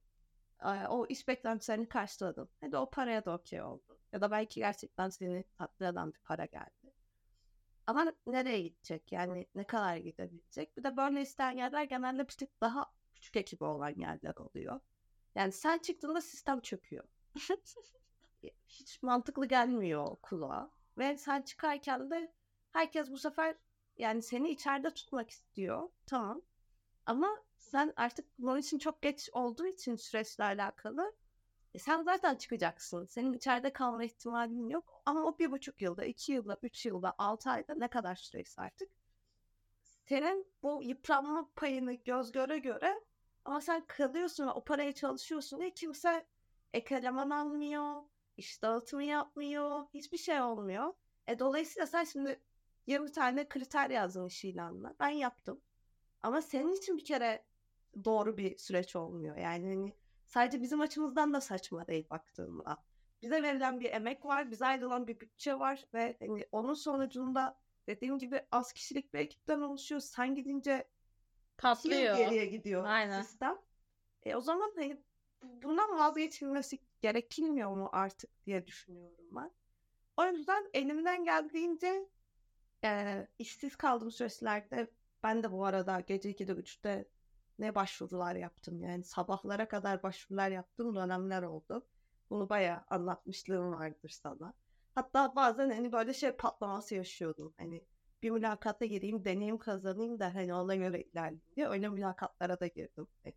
e, 0.64 0.86
o 0.88 1.06
iş 1.06 1.28
beklentilerini 1.28 1.88
karşıladın. 1.88 2.48
Hadi 2.60 2.76
o 2.76 2.90
paraya 2.90 3.24
da 3.24 3.34
okey 3.34 3.62
oldun. 3.62 3.98
Ya 4.12 4.20
da 4.20 4.30
belki 4.30 4.60
gerçekten 4.60 5.08
seni 5.08 5.44
tatmin 5.58 5.86
eden 5.86 6.12
bir 6.12 6.18
para 6.18 6.44
geldi. 6.44 6.83
Ama 7.86 8.12
nereye 8.26 8.60
gidecek? 8.60 9.12
Yani 9.12 9.46
ne 9.54 9.64
kadar 9.64 9.96
gidebilecek? 9.96 10.76
Bir 10.76 10.84
de 10.84 10.96
böyle 10.96 11.22
isteyen 11.22 11.88
genelde 11.88 12.28
bir 12.28 12.32
tık 12.32 12.60
daha 12.60 12.92
küçük 13.14 13.36
ekibi 13.36 13.64
olan 13.64 13.94
yerler 13.96 14.34
oluyor. 14.36 14.80
Yani 15.34 15.52
sen 15.52 15.78
çıktığında 15.78 16.20
sistem 16.20 16.60
çöküyor. 16.60 17.04
Hiç 18.68 19.02
mantıklı 19.02 19.46
gelmiyor 19.46 20.16
kulağa. 20.22 20.70
Ve 20.98 21.16
sen 21.16 21.42
çıkarken 21.42 22.10
de 22.10 22.32
herkes 22.70 23.10
bu 23.10 23.18
sefer 23.18 23.56
yani 23.96 24.22
seni 24.22 24.50
içeride 24.50 24.90
tutmak 24.90 25.30
istiyor. 25.30 25.88
Tamam. 26.06 26.42
Ama 27.06 27.42
sen 27.56 27.92
artık 27.96 28.26
bunun 28.38 28.58
için 28.58 28.78
çok 28.78 29.02
geç 29.02 29.30
olduğu 29.32 29.66
için 29.66 29.96
süreçle 29.96 30.44
alakalı 30.44 31.12
e 31.74 31.78
sen 31.78 32.02
zaten 32.02 32.34
çıkacaksın. 32.36 33.04
Senin 33.06 33.32
içeride 33.32 33.72
kalma 33.72 34.04
ihtimalin 34.04 34.68
yok. 34.68 35.02
Ama 35.06 35.24
o 35.24 35.38
bir 35.38 35.50
buçuk 35.50 35.82
yılda, 35.82 36.04
iki 36.04 36.32
yılda, 36.32 36.58
üç 36.62 36.86
yılda, 36.86 37.14
altı 37.18 37.50
ayda 37.50 37.74
ne 37.74 37.88
kadar 37.88 38.14
süreyse 38.16 38.62
artık. 38.62 38.88
Senin 39.82 40.46
bu 40.62 40.82
yıpranma 40.82 41.50
payını 41.56 41.92
göz 41.92 42.32
göre 42.32 42.58
göre 42.58 43.00
ama 43.44 43.60
sen 43.60 43.86
kalıyorsun 43.86 44.46
ve 44.46 44.50
o 44.50 44.64
paraya 44.64 44.92
çalışıyorsun 44.92 45.60
diye 45.60 45.70
kimse 45.70 46.26
ek 46.72 46.94
eleman 46.94 47.30
almıyor, 47.30 48.02
iş 48.36 48.62
dağıtımı 48.62 49.04
yapmıyor, 49.04 49.86
hiçbir 49.94 50.18
şey 50.18 50.40
olmuyor. 50.40 50.94
E 51.26 51.38
dolayısıyla 51.38 51.86
sen 51.86 52.04
şimdi 52.04 52.40
20 52.86 53.12
tane 53.12 53.48
kriter 53.48 53.90
yazdın 53.90 54.26
iş 54.26 54.44
ilanına. 54.44 54.94
Ben 55.00 55.08
yaptım. 55.08 55.60
Ama 56.22 56.42
senin 56.42 56.72
için 56.72 56.96
bir 56.96 57.04
kere 57.04 57.44
doğru 58.04 58.36
bir 58.36 58.58
süreç 58.58 58.96
olmuyor. 58.96 59.36
Yani 59.36 59.68
hani 59.68 59.92
sadece 60.34 60.62
bizim 60.62 60.80
açımızdan 60.80 61.34
da 61.34 61.40
saçma 61.40 61.86
değil 61.86 62.10
baktığımda. 62.10 62.84
Bize 63.22 63.42
verilen 63.42 63.80
bir 63.80 63.92
emek 63.92 64.24
var, 64.24 64.50
bize 64.50 64.66
ayrılan 64.66 65.06
bir 65.06 65.20
bütçe 65.20 65.58
var 65.58 65.84
ve 65.94 66.16
hani 66.20 66.46
onun 66.52 66.74
sonucunda 66.74 67.58
dediğim 67.86 68.18
gibi 68.18 68.46
az 68.52 68.72
kişilik 68.72 69.14
bir 69.14 69.18
ekipten 69.18 69.60
oluşuyor. 69.60 70.00
Sen 70.00 70.34
gidince 70.34 70.88
Patlıyor. 71.58 72.16
geriye 72.16 72.46
gidiyor 72.46 72.84
Aynen. 72.84 73.22
sistem. 73.22 73.58
E 74.22 74.36
o 74.36 74.40
zaman 74.40 74.72
hani 74.76 75.02
bundan 75.42 75.98
vazgeçilmesi 75.98 76.78
gerekilmiyor 77.00 77.70
mu 77.76 77.88
artık 77.92 78.46
diye 78.46 78.66
düşünüyorum 78.66 79.28
ben. 79.30 79.50
O 80.16 80.24
yüzden 80.24 80.70
elimden 80.74 81.24
geldiğince 81.24 82.08
e, 82.84 83.26
işsiz 83.38 83.76
kaldığım 83.76 84.10
süreçlerde 84.10 84.90
ben 85.22 85.42
de 85.42 85.52
bu 85.52 85.64
arada 85.64 86.00
gece 86.00 86.30
2'de 86.30 86.52
3'te 86.52 87.08
ne 87.58 87.74
başvurular 87.74 88.34
yaptım. 88.34 88.80
Yani 88.80 89.04
sabahlara 89.04 89.68
kadar 89.68 90.02
başvurular 90.02 90.50
yaptığım 90.50 90.96
dönemler 90.96 91.42
oldu. 91.42 91.86
Bunu 92.30 92.48
bayağı 92.48 92.84
anlatmışlığım 92.88 93.72
vardır 93.72 94.08
sana. 94.08 94.54
Hatta 94.94 95.36
bazen 95.36 95.70
hani 95.70 95.92
böyle 95.92 96.14
şey 96.14 96.32
patlaması 96.32 96.94
yaşıyordum. 96.94 97.54
Hani 97.56 97.84
bir 98.22 98.30
mülakata 98.30 98.84
gireyim, 98.84 99.24
deneyim 99.24 99.58
kazanayım 99.58 100.18
da 100.20 100.34
hani 100.34 100.54
ona 100.54 100.74
göre 100.74 101.02
ilerleyeyim 101.02 101.42
diye 101.56 101.68
öyle 101.68 101.88
mülakatlara 101.88 102.60
da 102.60 102.66
girdim. 102.66 103.06
Hani 103.24 103.34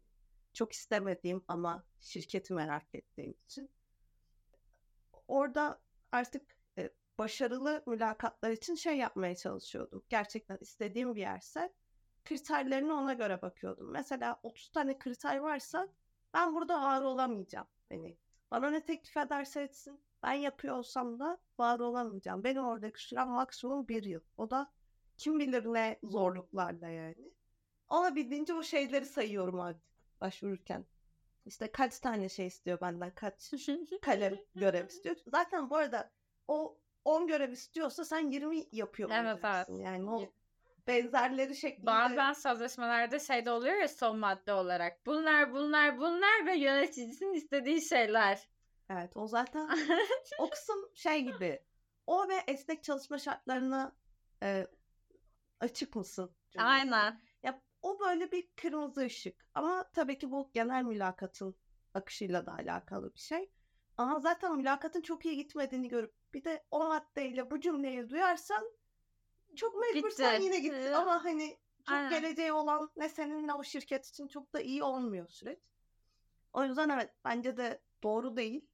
çok 0.54 0.72
istemediğim 0.72 1.44
ama 1.48 1.84
şirketi 2.00 2.54
merak 2.54 2.96
ettiğim 2.96 3.36
için. 3.46 3.70
Orada 5.28 5.82
artık 6.12 6.58
e, 6.78 6.90
başarılı 7.18 7.84
mülakatlar 7.88 8.52
için 8.52 8.76
şey 8.76 8.98
yapmaya 8.98 9.36
çalışıyordum. 9.36 10.04
Gerçekten 10.10 10.58
istediğim 10.62 11.16
bir 11.16 11.22
yerse 11.22 11.74
kriterlerine 12.28 12.94
ona 12.94 13.14
göre 13.14 13.42
bakıyordum. 13.42 13.92
Mesela 13.92 14.40
30 14.44 14.70
tane 14.70 15.00
kriter 15.00 15.38
varsa 15.38 15.88
ben 16.34 16.56
burada 16.56 16.82
var 16.82 17.02
olamayacağım. 17.02 17.68
Hani 17.90 18.18
bana 18.52 18.70
ne 18.70 18.86
teklif 18.86 19.18
ederse 19.18 19.62
etsin 19.62 20.02
ben 20.24 20.34
yapıyor 20.34 20.76
olsam 20.78 21.20
da 21.20 21.38
var 21.60 21.80
olamayacağım. 21.80 22.44
Benim 22.44 22.66
oradaki 22.66 23.04
sürem 23.04 23.28
maksimum 23.30 23.88
bir 23.88 24.04
yıl. 24.04 24.22
O 24.38 24.50
da 24.50 24.72
kim 25.18 25.40
bilir 25.40 25.66
ne 25.66 26.00
zorluklarla 26.04 26.88
yani. 26.88 27.32
Olabildiğince 27.90 28.54
o 28.54 28.64
şeyleri 28.64 29.06
sayıyorum 29.06 29.60
artık 29.60 29.84
başvururken. 30.22 30.86
İşte 31.46 31.72
kaç 31.72 32.00
tane 32.00 32.30
şey 32.30 32.48
istiyor 32.48 32.82
benden, 32.82 33.16
kaç 33.16 33.54
kalem 34.02 34.36
görev 34.56 34.88
istiyor. 34.88 35.16
Zaten 35.28 35.70
bu 35.70 35.76
arada 35.76 36.12
o 36.48 36.78
10 37.06 37.28
görev 37.28 37.52
istiyorsa 37.52 38.06
sen 38.06 38.32
20 38.32 38.64
yapıyor 38.72 39.10
Evet, 39.14 39.36
olacaksın. 39.36 39.74
evet. 39.76 39.86
Yani 39.86 40.10
o 40.12 40.34
benzerleri 40.88 41.56
şeklinde. 41.56 41.86
Bazen 41.86 42.34
sözleşmelerde 42.34 43.20
şey 43.20 43.46
de 43.46 43.52
oluyor 43.52 43.76
ya 43.76 43.88
son 43.88 44.20
madde 44.20 44.54
olarak. 44.54 45.06
Bunlar 45.06 45.54
bunlar 45.54 45.98
bunlar 45.98 46.46
ve 46.46 46.58
yöneticisinin 46.58 47.34
istediği 47.34 47.82
şeyler. 47.82 48.50
Evet 48.90 49.12
o 49.16 49.28
zaten 49.28 49.70
o 50.40 50.50
kısım 50.50 50.90
şey 50.96 51.22
gibi. 51.22 51.64
O 52.08 52.30
ve 52.30 52.36
esnek 52.48 52.84
çalışma 52.84 53.18
şartlarına 53.18 53.96
e, 54.44 54.68
açık 55.60 55.96
mısın? 55.96 56.36
cümlesi. 56.52 56.70
Aynen. 56.70 57.22
Ya 57.44 57.62
o 57.82 58.00
böyle 58.00 58.32
bir 58.32 58.48
kırmızı 58.56 59.02
ışık. 59.02 59.50
Ama 59.54 59.92
tabii 59.94 60.18
ki 60.18 60.32
bu 60.32 60.52
genel 60.54 60.84
mülakatın 60.84 61.56
akışıyla 61.94 62.46
da 62.46 62.54
alakalı 62.54 63.14
bir 63.14 63.20
şey. 63.20 63.52
Ama 63.98 64.20
zaten 64.20 64.58
mülakatın 64.58 65.02
çok 65.02 65.26
iyi 65.26 65.36
gitmediğini 65.36 65.88
görüp 65.88 66.16
bir 66.34 66.44
de 66.44 66.66
o 66.72 66.88
maddeyle 66.88 67.52
bu 67.52 67.60
cümleyi 67.60 68.10
duyarsan 68.10 68.72
çok 69.58 69.76
mecbursan 69.76 70.32
Gitti. 70.32 70.44
yine 70.46 70.60
git. 70.60 70.74
Ee, 70.74 70.96
Ama 70.96 71.24
hani 71.24 71.58
çok 71.84 71.96
aynen. 71.96 72.10
geleceği 72.10 72.52
olan 72.52 72.90
ne 72.96 73.10
senin 73.10 73.48
ne 73.48 73.54
o 73.54 73.64
şirket 73.64 74.06
için 74.08 74.28
çok 74.28 74.54
da 74.54 74.62
iyi 74.62 74.84
olmuyor 74.84 75.28
süreç. 75.28 75.60
O 76.54 76.64
yüzden 76.64 76.90
evet 76.90 77.14
bence 77.26 77.58
de 77.58 77.82
doğru 78.04 78.38
değil. 78.38 78.66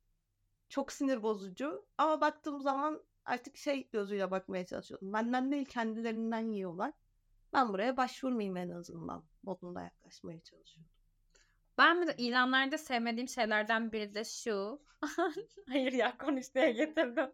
Çok 0.69 0.91
sinir 0.91 1.23
bozucu. 1.23 1.85
Ama 1.97 2.21
baktığım 2.21 2.61
zaman 2.61 3.03
artık 3.25 3.57
şey 3.57 3.89
gözüyle 3.89 4.31
bakmaya 4.31 4.65
çalışıyorum. 4.65 5.13
Benden 5.13 5.51
değil 5.51 5.65
kendilerinden 5.65 6.51
yiyorlar. 6.51 6.93
Ben 7.53 7.69
buraya 7.73 7.97
başvurmayayım 7.97 8.57
en 8.57 8.69
azından. 8.69 9.23
Modunda 9.43 9.81
yaklaşmaya 9.81 10.39
çalışıyorum. 10.39 10.91
Ben 11.77 12.01
bir 12.01 12.07
de 12.07 12.15
ilanlarda 12.17 12.77
sevmediğim 12.77 13.27
şeylerden 13.27 13.91
biri 13.91 14.13
de 14.13 14.23
şu. 14.23 14.81
Hayır 15.69 15.93
ya 15.93 16.17
konuş 16.17 16.55
diye 16.55 16.71
getirdim. 16.71 17.31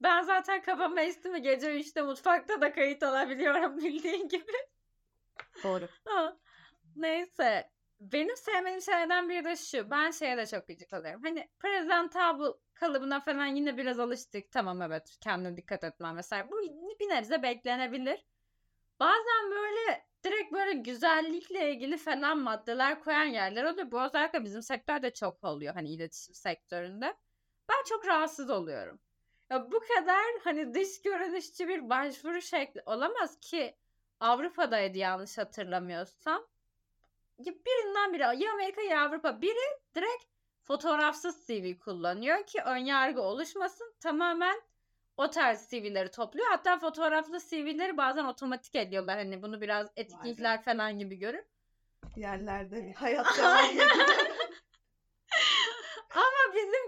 Ben 0.00 0.22
zaten 0.22 0.62
kafama 0.62 1.00
esti 1.00 1.28
mi 1.28 1.42
gece 1.42 1.80
3'te 1.80 2.02
mutfakta 2.02 2.60
da 2.60 2.72
kayıt 2.72 3.02
alabiliyorum 3.02 3.78
bildiğin 3.84 4.28
gibi. 4.28 4.52
Doğru. 5.64 5.88
Ha, 6.04 6.36
Neyse. 6.96 7.70
Benim 8.00 8.36
sevmediğim 8.36 8.82
şeylerden 8.82 9.28
biri 9.28 9.44
de 9.44 9.56
şu. 9.56 9.90
Ben 9.90 10.10
şeye 10.10 10.36
de 10.36 10.46
çok 10.46 10.68
gıcık 10.68 10.92
oluyorum. 10.92 11.22
Hani 11.24 11.48
presentable 11.58 12.58
kalıbına 12.74 13.20
falan 13.20 13.46
yine 13.46 13.76
biraz 13.76 13.98
alıştık. 14.00 14.50
Tamam 14.50 14.82
evet 14.82 15.16
kendine 15.20 15.56
dikkat 15.56 15.84
etmem 15.84 16.14
mesela. 16.14 16.50
Bu 16.50 16.58
bir 17.00 17.08
nebze 17.08 17.42
beklenebilir. 17.42 18.26
Bazen 19.00 19.50
böyle 19.50 20.06
direkt 20.24 20.52
böyle 20.52 20.72
güzellikle 20.72 21.72
ilgili 21.72 21.96
falan 21.96 22.38
maddeler 22.38 23.00
koyan 23.00 23.24
yerler 23.24 23.64
oluyor. 23.64 23.90
Bu 23.90 24.02
özellikle 24.02 24.44
bizim 24.44 24.62
sektörde 24.62 25.14
çok 25.14 25.44
oluyor. 25.44 25.74
Hani 25.74 25.88
iletişim 25.88 26.34
sektöründe. 26.34 27.16
Ben 27.68 27.84
çok 27.88 28.06
rahatsız 28.06 28.50
oluyorum. 28.50 29.00
Ya 29.50 29.70
bu 29.72 29.80
kadar 29.80 30.24
hani 30.44 30.74
dış 30.74 31.02
görünüşçü 31.02 31.68
bir 31.68 31.90
başvuru 31.90 32.42
şekli 32.42 32.82
olamaz 32.86 33.40
ki 33.40 33.76
Avrupa'daydı 34.20 34.98
yanlış 34.98 35.38
hatırlamıyorsam. 35.38 36.46
Ya 37.38 37.52
birinden 37.66 38.12
biri 38.12 38.44
ya 38.44 38.52
Amerika 38.52 38.82
ya 38.82 39.02
Avrupa 39.02 39.42
biri 39.42 39.78
direkt 39.94 40.24
fotoğrafsız 40.62 41.46
CV 41.46 41.78
kullanıyor 41.78 42.46
ki 42.46 42.62
ön 42.62 42.76
yargı 42.76 43.22
oluşmasın. 43.22 43.94
Tamamen 44.00 44.60
o 45.16 45.30
tarz 45.30 45.70
CV'leri 45.70 46.10
topluyor. 46.10 46.46
Hatta 46.46 46.78
fotoğraflı 46.78 47.38
CV'leri 47.40 47.96
bazen 47.96 48.24
otomatik 48.24 48.74
ediyorlar. 48.74 49.18
Hani 49.18 49.42
bunu 49.42 49.60
biraz 49.60 49.86
etiketler 49.96 50.62
falan 50.62 50.98
gibi 50.98 51.16
görür. 51.16 51.44
Yerlerde 52.16 52.86
bir 52.86 52.94
hayat 52.94 53.38
devam 53.38 53.64
ediyor. 53.64 53.86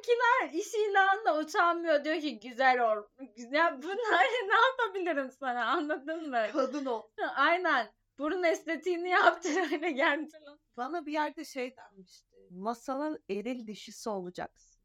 Bizimkiler 0.09 0.61
iş 0.61 0.75
ilanında 0.75 1.39
utanmıyor. 1.39 2.05
Diyor 2.05 2.21
ki 2.21 2.41
güzel 2.41 2.93
ol. 2.93 3.03
Ya 3.51 3.83
bunları 3.83 4.29
ne 4.49 4.55
yapabilirim 4.71 5.31
sana 5.31 5.65
anladın 5.65 6.31
mı? 6.31 6.47
Kadın 6.53 6.87
ol. 6.87 7.03
Aynen. 7.37 7.93
Burun 8.19 8.43
estetiğini 8.43 9.09
yaptır 9.09 9.57
öyle 9.73 9.91
geldi. 9.91 10.31
Bana 10.77 11.07
bir 11.07 11.13
yerde 11.13 11.45
şey 11.45 11.77
denmişti. 11.77 12.37
Masanın 12.51 13.25
eril 13.31 13.67
dişisi 13.67 14.09
olacaksın. 14.11 14.83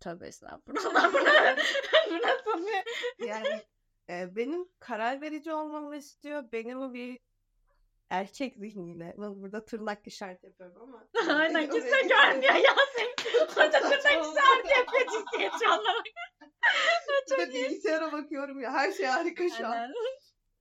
Tövbe 0.00 0.26
estağfurullah. 0.26 1.12
Bu 1.12 1.18
ne? 1.18 1.56
Bu 2.10 2.14
nasıl 2.14 2.66
bir... 2.66 3.26
Yani 3.26 3.62
e, 4.10 4.36
benim 4.36 4.68
karar 4.78 5.20
verici 5.20 5.52
olmamı 5.52 5.96
istiyor. 5.96 6.44
Benim 6.52 6.94
bir 6.94 7.18
erkek 8.10 8.56
zihniyle. 8.56 9.14
Ben 9.18 9.42
burada 9.42 9.64
tırnak 9.64 10.06
işaret 10.06 10.44
yapıyorum 10.44 10.82
ama. 10.82 11.08
Aynen 11.40 11.70
kimse 11.70 12.02
görmüyor 12.02 12.54
ya 12.54 12.74
seni. 12.96 13.10
Hoca 13.50 13.70
tırnak 13.70 14.00
işareti 14.00 14.78
yapıyor 14.78 15.06
cinsiyetçi 15.12 15.66
Bir 17.30 17.38
de 17.38 17.52
ya. 18.60 18.72
Her 18.72 18.92
şey 18.92 19.06
harika 19.06 19.48
şu 19.48 19.66
an. 19.66 19.92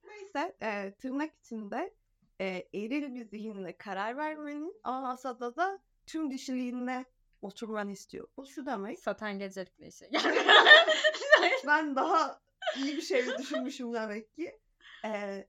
Neyse 0.04 0.56
e, 0.62 0.94
tırnak 0.94 1.34
içinde 1.36 1.94
e, 2.42 2.68
eril 2.74 3.14
bir 3.14 3.26
zihinle 3.26 3.78
karar 3.78 4.18
vermenin 4.18 4.76
ama 4.84 5.02
masada 5.02 5.56
da 5.56 5.80
tüm 6.06 6.32
dişiliğinle 6.32 7.06
oturmanı 7.42 7.92
istiyor. 7.92 8.28
Bu 8.38 8.46
şu 8.48 8.66
demek. 8.66 9.00
Satan 9.00 9.40
gecelikle 9.40 9.88
işe 9.88 10.10
Ben 11.68 11.96
daha 11.96 12.42
iyi 12.78 12.98
bir 12.98 13.02
şey 13.02 13.38
düşünmüşüm 13.38 13.94
demek 13.94 14.36
ki. 14.36 14.60
E, 15.06 15.48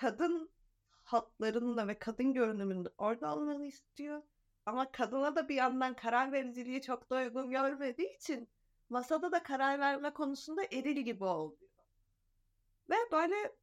kadın 0.00 0.50
hatlarında 1.02 1.88
ve 1.88 1.98
kadın 1.98 2.32
görünümünde 2.32 2.88
orada 2.98 3.34
olmanı 3.34 3.66
istiyor. 3.66 4.22
Ama 4.66 4.92
kadına 4.92 5.36
da 5.36 5.48
bir 5.48 5.54
yandan 5.54 5.96
karar 5.96 6.32
vericiliği 6.32 6.82
çok 6.82 7.10
da 7.10 7.16
uygun 7.16 7.50
görmediği 7.50 8.16
için 8.16 8.48
masada 8.88 9.32
da 9.32 9.42
karar 9.42 9.78
verme 9.78 10.10
konusunda 10.10 10.64
eril 10.64 10.96
gibi 10.96 11.24
oluyor. 11.24 11.71
Ve 12.92 12.96
böyle 13.12 13.56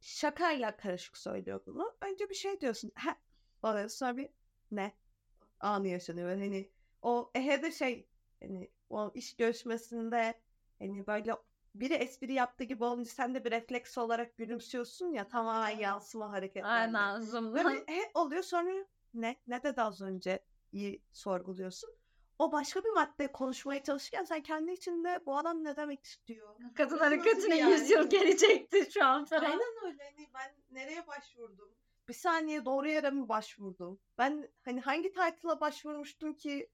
şakayla 0.00 0.76
karışık 0.76 1.16
söylüyor 1.16 1.60
bunu. 1.66 1.96
Önce 2.00 2.30
bir 2.30 2.34
şey 2.34 2.60
diyorsun. 2.60 2.92
Ha, 2.94 3.16
oluyor 3.62 3.88
sonra 3.88 4.16
bir 4.16 4.28
ne? 4.70 4.92
Anı 5.60 5.88
yaşanıyor. 5.88 6.28
Hani 6.28 6.70
o 7.02 7.30
ehe 7.34 7.62
de 7.62 7.72
şey 7.72 8.08
hani 8.42 8.70
o 8.90 9.12
iş 9.14 9.36
görüşmesinde 9.36 10.40
hani 10.78 11.06
böyle 11.06 11.36
biri 11.74 11.94
espri 11.94 12.32
yaptığı 12.32 12.64
gibi 12.64 12.84
olunca 12.84 13.10
sen 13.10 13.34
de 13.34 13.44
bir 13.44 13.50
refleks 13.50 13.98
olarak 13.98 14.36
gülümsüyorsun 14.36 15.12
ya 15.12 15.28
tamamen 15.28 15.78
yansıma 15.78 16.32
hareketleri. 16.32 16.68
Aynen 16.68 17.20
zoom'dan. 17.20 17.64
Böyle 17.64 17.84
he 17.86 18.10
oluyor 18.14 18.42
sonra 18.42 18.86
ne? 19.14 19.36
Ne 19.46 19.62
dedi 19.62 19.82
az 19.82 20.00
önce? 20.00 20.44
iyi 20.72 21.02
sorguluyorsun. 21.12 21.90
O 22.38 22.52
başka 22.52 22.84
bir 22.84 22.90
madde 22.90 23.32
konuşmaya 23.32 23.82
çalışırken 23.82 24.24
sen 24.24 24.42
kendi 24.42 24.72
içinde 24.72 25.20
bu 25.26 25.38
adam 25.38 25.64
ne 25.64 25.76
demek 25.76 26.04
istiyor? 26.04 26.48
Kadın 26.74 26.98
hareketine 26.98 27.56
yani? 27.56 27.72
100 27.72 27.90
yıl 27.90 28.10
gelecekti 28.10 28.88
şu 28.94 29.04
an 29.04 29.24
falan. 29.24 29.44
Aynen 29.44 29.84
öyle. 29.84 30.04
Hani 30.04 30.28
ben 30.34 30.54
nereye 30.70 31.06
başvurdum? 31.06 31.68
Bir 32.08 32.14
saniye 32.14 32.64
doğru 32.64 32.88
yere 32.88 33.10
mi 33.10 33.28
başvurdum? 33.28 34.00
Ben 34.18 34.48
hani 34.64 34.80
hangi 34.80 35.12
title'a 35.12 35.60
başvurmuştum 35.60 36.34
ki 36.34 36.70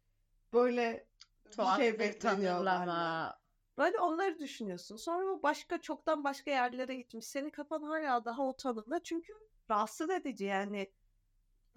böyle 0.52 1.06
Tuhaf 1.50 1.76
şey 1.76 1.98
bir 1.98 2.20
tanımlama. 2.20 3.38
Böyle 3.78 3.98
onları 3.98 4.38
düşünüyorsun. 4.38 4.96
Sonra 4.96 5.26
bu 5.26 5.42
başka 5.42 5.80
çoktan 5.80 6.24
başka 6.24 6.50
yerlere 6.50 6.94
gitmiş. 6.94 7.26
Senin 7.26 7.50
kafan 7.50 7.82
hala 7.82 8.24
daha 8.24 8.42
o 8.42 8.56
tanımda. 8.56 9.02
Çünkü 9.02 9.32
rahatsız 9.70 10.10
edici 10.10 10.44
yani. 10.44 10.92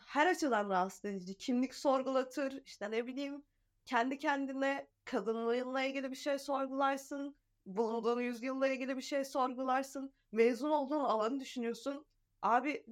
Her 0.05 0.27
açıdan 0.27 0.69
rahatsız 0.69 1.05
edici. 1.05 1.37
Kimlik 1.37 1.75
sorgulatır. 1.75 2.61
işte 2.65 2.91
ne 2.91 3.07
bileyim 3.07 3.43
kendi 3.87 4.17
kendine 4.17 4.87
kadınlığınla 5.05 5.81
ilgili 5.81 6.11
bir 6.11 6.15
şey 6.15 6.39
sorgularsın. 6.39 7.35
Bulunduğun 7.65 8.21
yüzyılla 8.21 8.67
ilgili 8.67 8.97
bir 8.97 9.01
şey 9.01 9.25
sorgularsın. 9.25 10.13
Mezun 10.31 10.69
olduğun 10.69 11.03
alanı 11.03 11.39
düşünüyorsun. 11.39 12.05
Abi 12.41 12.85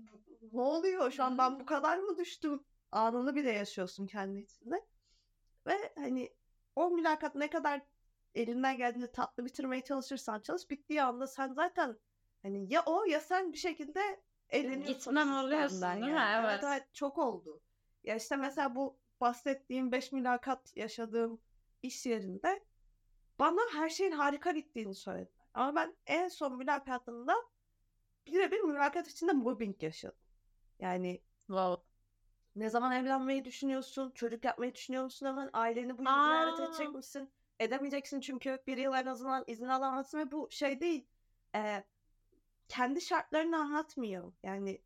ne 0.52 0.62
oluyor 0.62 1.12
şu 1.12 1.24
an 1.24 1.38
ben 1.38 1.60
bu 1.60 1.66
kadar 1.66 1.98
mı 1.98 2.18
düştüm? 2.18 2.64
Anını 2.92 3.36
bile 3.36 3.52
yaşıyorsun 3.52 4.08
kendi 4.08 4.40
içinde. 4.40 4.86
Ve 5.68 5.94
hani 5.96 6.34
o 6.76 6.90
mülakat 6.90 7.36
ne 7.36 7.50
kadar 7.50 7.82
elinden 8.36 8.78
geldiğince 8.78 9.12
tatlı 9.12 9.46
bitirmeye 9.46 9.84
çalışırsan 9.84 10.40
çalış 10.40 10.70
bittiği 10.70 11.04
anda 11.04 11.28
sen 11.28 11.54
zaten 11.54 11.98
hani 12.42 12.74
ya 12.74 12.84
o 12.86 13.06
ya 13.06 13.20
sen 13.20 13.54
bir 13.54 13.58
şekilde 13.58 14.22
eğleniyorsun. 14.50 14.94
Gitmem 14.94 15.38
oluyorsun, 15.38 15.82
değil 15.82 15.96
mi? 15.96 16.10
yani. 16.12 16.46
Evet. 16.48 16.64
evet 16.64 16.94
çok 16.94 17.18
oldu. 17.18 17.62
Ya 18.04 18.16
işte 18.16 18.36
mesela 18.36 18.76
bu 18.76 18.98
bahsettiğim 19.22 19.92
5 19.92 20.12
mülakat 20.12 20.78
yaşadığım 20.78 21.42
iş 21.84 22.06
yerinde 22.06 22.66
bana 23.40 23.62
her 23.74 23.90
şeyin 23.90 24.12
harika 24.12 24.52
gittiğini 24.52 24.96
söylediler. 24.96 25.46
Ama 25.54 25.76
ben 25.76 25.98
en 26.08 26.28
son 26.28 26.58
mülakatımda 26.58 27.36
birebir 28.28 28.60
mülakat 28.62 29.08
içinde 29.08 29.34
mobbing 29.34 29.84
yaşadım. 29.84 30.18
Yani 30.80 31.22
Wow. 31.48 31.84
ne 32.56 32.70
zaman 32.70 32.92
evlenmeyi 32.92 33.46
düşünüyorsun? 33.46 34.12
Çocuk 34.16 34.46
yapmayı 34.46 34.76
düşünüyor 34.76 35.04
musun 35.04 35.26
hemen? 35.26 35.50
Aileni 35.54 35.98
bu 35.98 36.04
yıl 36.04 36.20
ziyaret 36.20 36.60
edecek 36.60 36.94
misin? 36.96 37.34
Edemeyeceksin 37.60 38.20
çünkü 38.22 38.64
bir 38.68 38.78
yıl 38.78 38.94
en 38.94 39.06
azından 39.06 39.44
izin 39.48 39.68
alamazsın 39.68 40.20
ve 40.20 40.32
bu 40.32 40.48
şey 40.52 40.82
değil. 40.82 41.08
e, 41.56 41.84
kendi 42.68 43.02
şartlarını 43.02 43.58
anlatmıyor. 43.58 44.34
Yani 44.44 44.82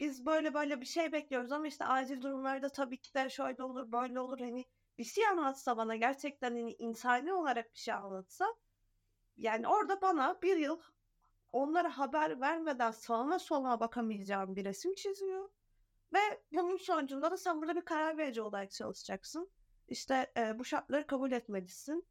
biz 0.00 0.26
böyle 0.26 0.54
böyle 0.54 0.80
bir 0.80 0.86
şey 0.86 1.12
bekliyoruz 1.12 1.52
ama 1.52 1.66
işte 1.66 1.84
acil 1.84 2.22
durumlarda 2.22 2.68
tabii 2.68 2.96
ki 2.96 3.14
de 3.14 3.30
şöyle 3.30 3.62
olur 3.62 3.92
böyle 3.92 4.20
olur. 4.20 4.40
Hani 4.40 4.64
bir 4.98 5.04
şey 5.04 5.26
anlatsa 5.26 5.76
bana 5.76 5.96
gerçekten 5.96 6.50
hani 6.50 6.72
insani 6.72 7.32
olarak 7.32 7.74
bir 7.74 7.78
şey 7.78 7.94
anlatsa 7.94 8.54
yani 9.36 9.68
orada 9.68 10.00
bana 10.02 10.42
bir 10.42 10.56
yıl 10.56 10.80
onlara 11.52 11.98
haber 11.98 12.40
vermeden 12.40 12.90
sağına 12.90 13.38
soluna 13.38 13.80
bakamayacağım 13.80 14.56
bir 14.56 14.64
resim 14.64 14.94
çiziyor. 14.94 15.50
Ve 16.12 16.18
bunun 16.52 16.76
sonucunda 16.76 17.30
da 17.30 17.36
sen 17.36 17.62
burada 17.62 17.76
bir 17.76 17.84
karar 17.84 18.18
verici 18.18 18.42
olarak 18.42 18.70
çalışacaksın. 18.70 19.50
İşte 19.88 20.32
e, 20.36 20.58
bu 20.58 20.64
şartları 20.64 21.06
kabul 21.06 21.32
etmelisin. 21.32 22.06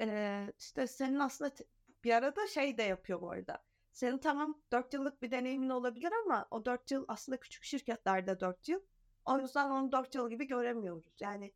E, 0.00 0.46
işte 0.58 0.86
senin 0.86 1.18
aslında 1.18 1.50
bir 2.04 2.12
arada 2.12 2.46
şey 2.46 2.78
de 2.78 2.82
yapıyor 2.82 3.20
bu 3.20 3.30
arada. 3.30 3.64
Senin 3.92 4.18
tamam 4.18 4.62
4 4.72 4.94
yıllık 4.94 5.22
bir 5.22 5.30
deneyimin 5.30 5.68
olabilir 5.68 6.12
ama 6.24 6.46
o 6.50 6.64
4 6.64 6.90
yıl 6.90 7.04
aslında 7.08 7.40
küçük 7.40 7.64
şirketlerde 7.64 8.40
4 8.40 8.68
yıl. 8.68 8.80
O 9.24 9.38
yüzden 9.38 9.70
onu 9.70 9.92
4 9.92 10.14
yıl 10.14 10.30
gibi 10.30 10.46
göremiyoruz. 10.46 11.16
Yani 11.20 11.52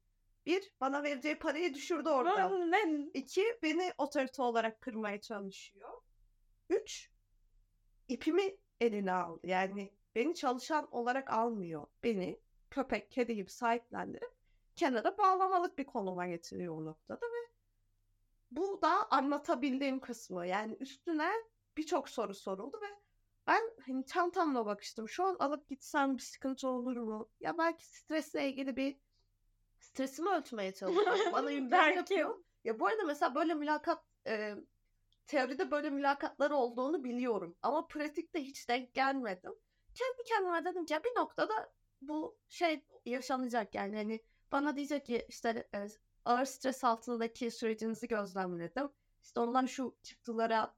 bir, 0.46 0.72
bana 0.81 1.03
vereceği 1.03 1.38
parayı 1.38 1.75
düşürdü 1.75 2.09
orada. 2.09 2.49
İki, 3.14 3.59
beni 3.62 3.92
otorite 3.99 4.42
olarak 4.42 4.81
kırmaya 4.81 5.20
çalışıyor. 5.20 6.03
Üç, 6.70 7.11
ipimi 8.09 8.57
eline 8.81 9.12
aldı. 9.12 9.46
Yani 9.46 9.92
beni 10.14 10.35
çalışan 10.35 10.88
olarak 10.90 11.33
almıyor. 11.33 11.87
Beni 12.03 12.40
köpek, 12.70 13.11
kedi 13.11 13.35
gibi 13.35 13.51
sahiplendirip 13.51 14.37
kenara 14.77 15.18
bağlamalık 15.18 15.79
bir 15.79 15.85
konuma 15.85 16.27
getiriyor 16.27 16.77
o 16.77 16.85
noktada 16.85 17.27
ve 17.27 17.51
bu 18.51 18.83
da 18.83 19.11
anlatabildiğim 19.11 20.01
kısmı. 20.01 20.46
Yani 20.46 20.77
üstüne 20.81 21.33
birçok 21.76 22.08
soru 22.08 22.34
soruldu 22.34 22.76
ve 22.82 22.86
ben 23.46 23.62
hani 23.86 24.06
çantamla 24.06 24.66
bakıştım. 24.66 25.08
Şu 25.08 25.24
an 25.24 25.36
alıp 25.38 25.68
gitsem 25.68 26.16
bir 26.16 26.22
sıkıntı 26.22 26.68
olur 26.68 26.96
mu? 26.96 27.28
Ya 27.40 27.58
belki 27.58 27.86
stresle 27.86 28.48
ilgili 28.48 28.76
bir 28.76 28.96
stresimi 29.78 30.28
ölçmeye 30.28 30.74
çalışıyorum. 30.74 31.20
Bana 31.32 31.70
Belki. 31.70 31.98
yapıyor. 31.98 32.38
Ya 32.64 32.80
bu 32.80 32.86
arada 32.86 33.02
mesela 33.04 33.34
böyle 33.34 33.54
mülakat 33.54 34.04
e, 34.26 34.54
teoride 35.26 35.70
böyle 35.70 35.90
mülakatlar 35.90 36.50
olduğunu 36.50 37.04
biliyorum. 37.04 37.56
Ama 37.62 37.86
pratikte 37.86 38.42
hiç 38.42 38.68
denk 38.68 38.94
gelmedim. 38.94 39.52
Kendi 39.94 40.28
kendime 40.28 40.64
dedim 40.64 40.86
ki 40.86 40.92
ya 40.92 41.04
bir 41.04 41.20
noktada 41.20 41.72
bu 42.00 42.38
şey 42.48 42.84
yaşanacak 43.04 43.74
yani 43.74 43.96
hani 43.96 44.22
bana 44.52 44.76
diyecek 44.76 45.06
ki 45.06 45.26
işte 45.28 45.68
e, 45.74 45.86
ağır 46.24 46.44
stres 46.44 46.84
altındaki 46.84 47.50
sürecinizi 47.50 48.08
gözlemledim. 48.08 48.88
İşte 49.22 49.40
ondan 49.40 49.66
şu 49.66 49.96
çıktılara 50.02 50.74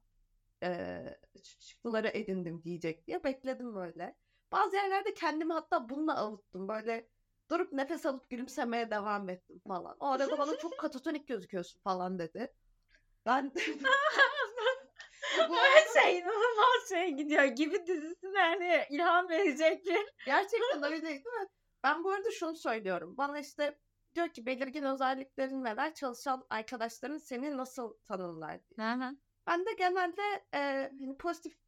e, 0.62 1.04
çıktılara 1.42 2.08
edindim 2.08 2.62
diyecek 2.64 3.06
diye 3.06 3.24
bekledim 3.24 3.74
böyle. 3.74 4.16
Bazı 4.52 4.76
yerlerde 4.76 5.14
kendimi 5.14 5.52
hatta 5.52 5.88
bununla 5.88 6.16
avuttum. 6.18 6.68
Böyle 6.68 7.08
durup 7.50 7.72
nefes 7.72 8.06
alıp 8.06 8.30
gülümsemeye 8.30 8.90
devam 8.90 9.28
ettim 9.28 9.60
falan. 9.68 9.96
O 10.00 10.06
arada 10.06 10.38
bana 10.38 10.56
çok 10.56 10.78
katatonik 10.78 11.28
gözüküyorsun 11.28 11.80
falan 11.80 12.18
dedi. 12.18 12.54
Ben 13.26 13.52
Bu 15.48 15.56
Her 15.56 16.02
şey 16.02 16.18
inanılmaz 16.18 16.88
şey 16.88 17.10
gidiyor. 17.10 17.44
Gibi 17.44 17.86
dizisine 17.86 18.38
hani 18.38 18.84
ilham 18.90 19.28
verecek 19.28 19.84
bir. 19.86 20.06
Gerçekten 20.26 20.82
öyle 20.82 21.02
değil 21.02 21.26
mi? 21.26 21.48
Ben 21.84 22.04
bu 22.04 22.10
arada 22.10 22.30
şunu 22.30 22.56
söylüyorum. 22.56 23.14
Bana 23.16 23.38
işte 23.38 23.78
diyor 24.14 24.28
ki 24.28 24.46
belirgin 24.46 24.82
özelliklerin 24.82 25.64
neler 25.64 25.94
çalışan 25.94 26.46
arkadaşların 26.50 27.18
seni 27.18 27.56
nasıl 27.56 27.94
tanırlar 28.04 28.60
diye. 28.70 28.78
Ben 29.48 29.66
de 29.66 29.72
genelde 29.72 30.22
e, 30.54 30.92
hani 31.00 31.16
pozitif 31.16 31.58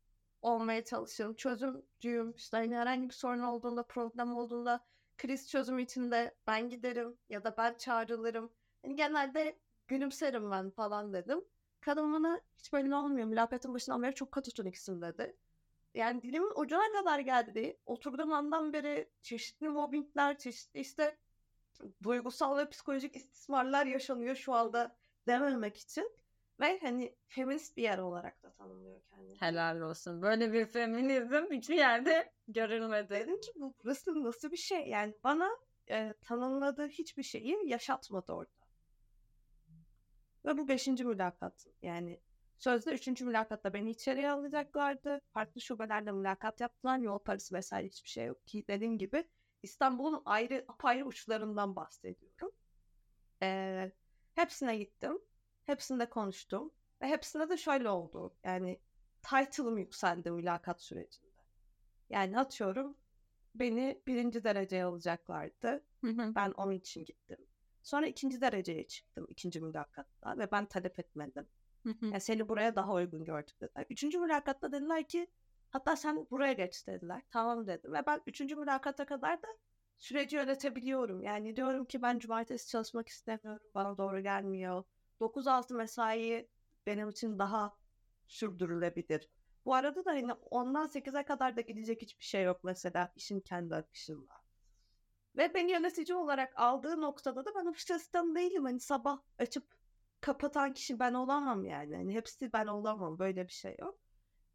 olmaya 0.42 0.84
çalışırım. 0.84 1.34
Çözümcüyüm. 1.34 2.34
İşte 2.36 2.56
hani 2.56 2.76
herhangi 2.76 3.08
bir 3.08 3.14
sorun 3.14 3.40
olduğunda, 3.40 3.82
problem 3.82 4.36
olduğunda 4.36 4.84
kriz 5.18 5.50
çözümü 5.50 5.82
için 5.82 6.10
de 6.10 6.34
ben 6.46 6.68
giderim 6.68 7.18
ya 7.28 7.44
da 7.44 7.56
ben 7.56 7.74
çağrılırım. 7.74 8.52
Yani 8.84 8.96
genelde 8.96 9.58
gülümserim 9.88 10.50
ben 10.50 10.70
falan 10.70 11.12
dedim. 11.12 11.44
Kadın 11.80 12.12
bana 12.12 12.40
hiç 12.58 12.72
belli 12.72 12.94
olmuyor. 12.94 13.26
Mülakatın 13.26 13.74
başından 13.74 14.02
beri 14.02 14.14
çok 14.14 14.32
katatoniksin 14.32 15.02
dedi. 15.02 15.36
Yani 15.94 16.22
dilimin 16.22 16.52
ucuna 16.56 16.92
kadar 16.92 17.18
geldi. 17.18 17.78
Oturduğum 17.86 18.32
andan 18.32 18.72
beri 18.72 19.10
çeşitli 19.22 19.68
mobbingler, 19.68 20.38
çeşitli 20.38 20.80
işte 20.80 21.18
duygusal 22.02 22.56
ve 22.58 22.68
psikolojik 22.68 23.16
istismarlar 23.16 23.86
yaşanıyor 23.86 24.36
şu 24.36 24.54
anda 24.54 24.96
dememek 25.26 25.76
için. 25.76 26.20
Ve 26.60 26.78
hani 26.82 27.16
feminist 27.26 27.76
bir 27.76 27.82
yer 27.82 27.98
olarak 27.98 28.42
da 28.42 28.52
tanımlıyor 28.52 29.00
kendini. 29.10 29.40
Helal 29.40 29.80
olsun. 29.80 30.22
Böyle 30.22 30.52
bir 30.52 30.66
feminizm 30.66 31.50
hiçbir 31.50 31.76
yerde 31.76 32.32
görülmedi. 32.48 33.10
Dedim 33.10 33.40
ki 33.40 33.52
bu 33.56 33.74
burası 33.84 34.24
nasıl 34.24 34.50
bir 34.50 34.56
şey? 34.56 34.86
Yani 34.86 35.14
bana 35.24 35.50
e, 35.90 36.14
tanımladığı 36.20 36.88
hiçbir 36.88 37.22
şeyi 37.22 37.56
yaşatmadı 37.68 38.32
orada. 38.32 38.60
Ve 40.44 40.58
bu 40.58 40.68
beşinci 40.68 41.04
mülakat. 41.04 41.66
Yani 41.82 42.20
sözde 42.58 42.94
üçüncü 42.94 43.24
mülakatta 43.24 43.72
beni 43.74 43.90
içeriye 43.90 44.30
alacaklardı. 44.30 45.20
Farklı 45.32 45.60
şubelerde 45.60 46.12
mülakat 46.12 46.60
yaptılar. 46.60 46.98
Yol 46.98 47.18
parası 47.18 47.54
vesaire 47.54 47.86
hiçbir 47.86 48.08
şey 48.08 48.26
yok 48.26 48.46
ki 48.46 48.64
dediğim 48.68 48.98
gibi 48.98 49.24
İstanbul'un 49.62 50.22
ayrı 50.24 50.64
apayrı 50.68 51.06
uçlarından 51.06 51.76
bahsediyorum. 51.76 52.50
Ee, 53.42 53.92
hepsine 54.34 54.76
gittim. 54.76 55.18
Hepsinde 55.70 56.08
konuştum. 56.08 56.72
Ve 57.02 57.06
hepsinde 57.06 57.48
de 57.48 57.56
şöyle 57.56 57.88
oldu. 57.90 58.34
Yani 58.44 58.80
title'ım 59.22 59.78
yükseldi 59.78 60.30
mülakat 60.30 60.82
sürecinde. 60.82 61.30
Yani 62.10 62.38
atıyorum 62.38 62.96
beni 63.54 64.02
birinci 64.06 64.44
dereceye 64.44 64.84
alacaklardı. 64.84 65.84
Ben 66.34 66.50
onun 66.50 66.72
için 66.72 67.04
gittim. 67.04 67.38
Sonra 67.82 68.06
ikinci 68.06 68.40
dereceye 68.40 68.86
çıktım 68.86 69.26
ikinci 69.28 69.60
mülakatta 69.60 70.38
ve 70.38 70.50
ben 70.50 70.66
talep 70.66 70.98
etmedim. 70.98 71.48
Yani 72.10 72.20
seni 72.20 72.48
buraya 72.48 72.76
daha 72.76 72.92
uygun 72.94 73.24
gördük 73.24 73.60
dediler. 73.60 73.86
Üçüncü 73.90 74.18
mülakatta 74.18 74.72
dediler 74.72 75.08
ki 75.08 75.26
hatta 75.70 75.96
sen 75.96 76.26
buraya 76.30 76.52
geç 76.52 76.86
dediler. 76.86 77.22
Tamam 77.30 77.66
dedim 77.66 77.92
ve 77.92 78.06
ben 78.06 78.20
üçüncü 78.26 78.56
mülakata 78.56 79.06
kadar 79.06 79.42
da 79.42 79.48
süreci 79.98 80.36
yönetebiliyorum. 80.36 81.22
Yani 81.22 81.56
diyorum 81.56 81.84
ki 81.84 82.02
ben 82.02 82.18
cumartesi 82.18 82.68
çalışmak 82.68 83.08
istemiyorum. 83.08 83.66
Bana 83.74 83.98
doğru 83.98 84.20
gelmiyor. 84.20 84.84
9-6 85.20 85.74
mesai 85.74 86.48
benim 86.86 87.08
için 87.08 87.38
daha 87.38 87.76
sürdürülebilir. 88.26 89.28
Bu 89.64 89.74
arada 89.74 90.04
da 90.04 90.10
hani 90.10 90.32
ondan 90.32 90.86
8'e 90.86 91.24
kadar 91.24 91.56
da 91.56 91.60
gidecek 91.60 92.02
hiçbir 92.02 92.24
şey 92.24 92.44
yok 92.44 92.60
mesela 92.64 93.12
işin 93.16 93.40
kendi 93.40 93.74
akışında. 93.74 94.34
Ve 95.36 95.54
beni 95.54 95.70
yönetici 95.72 96.16
olarak 96.16 96.52
aldığı 96.56 97.00
noktada 97.00 97.44
da 97.44 97.50
ben 97.54 97.66
ofis 97.66 97.90
asistanı 97.90 98.34
değilim. 98.34 98.64
Hani 98.64 98.80
sabah 98.80 99.20
açıp 99.38 99.74
kapatan 100.20 100.72
kişi 100.72 100.98
ben 100.98 101.14
olamam 101.14 101.64
yani. 101.64 101.96
Hani 101.96 102.14
hepsi 102.14 102.52
ben 102.52 102.66
olamam. 102.66 103.18
Böyle 103.18 103.48
bir 103.48 103.52
şey 103.52 103.76
yok. 103.80 104.00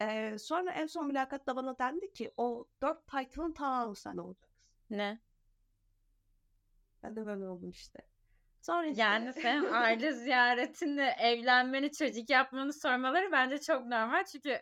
Ee, 0.01 0.37
sonra 0.39 0.71
en 0.71 0.87
son 0.87 1.07
mülakatta 1.07 1.55
bana 1.55 1.79
dendi 1.79 2.13
ki 2.13 2.33
o 2.37 2.67
dört 2.81 3.07
title'ın 3.07 3.53
tamamı 3.53 3.95
sen 3.95 4.17
olacaksın. 4.17 4.55
Ne? 4.89 5.19
Ben 7.03 7.15
de 7.15 7.25
böyle 7.25 7.47
oldum 7.47 7.69
işte. 7.69 7.99
Sonra 8.65 8.87
işte... 8.87 9.01
Yani 9.01 9.33
sen 9.33 9.65
aile 9.71 10.13
ziyaretini, 10.13 11.13
evlenmeni, 11.19 11.91
çocuk 11.91 12.29
yapmanı 12.29 12.73
sormaları 12.73 13.31
bence 13.31 13.61
çok 13.61 13.85
normal. 13.85 14.23
Çünkü 14.25 14.59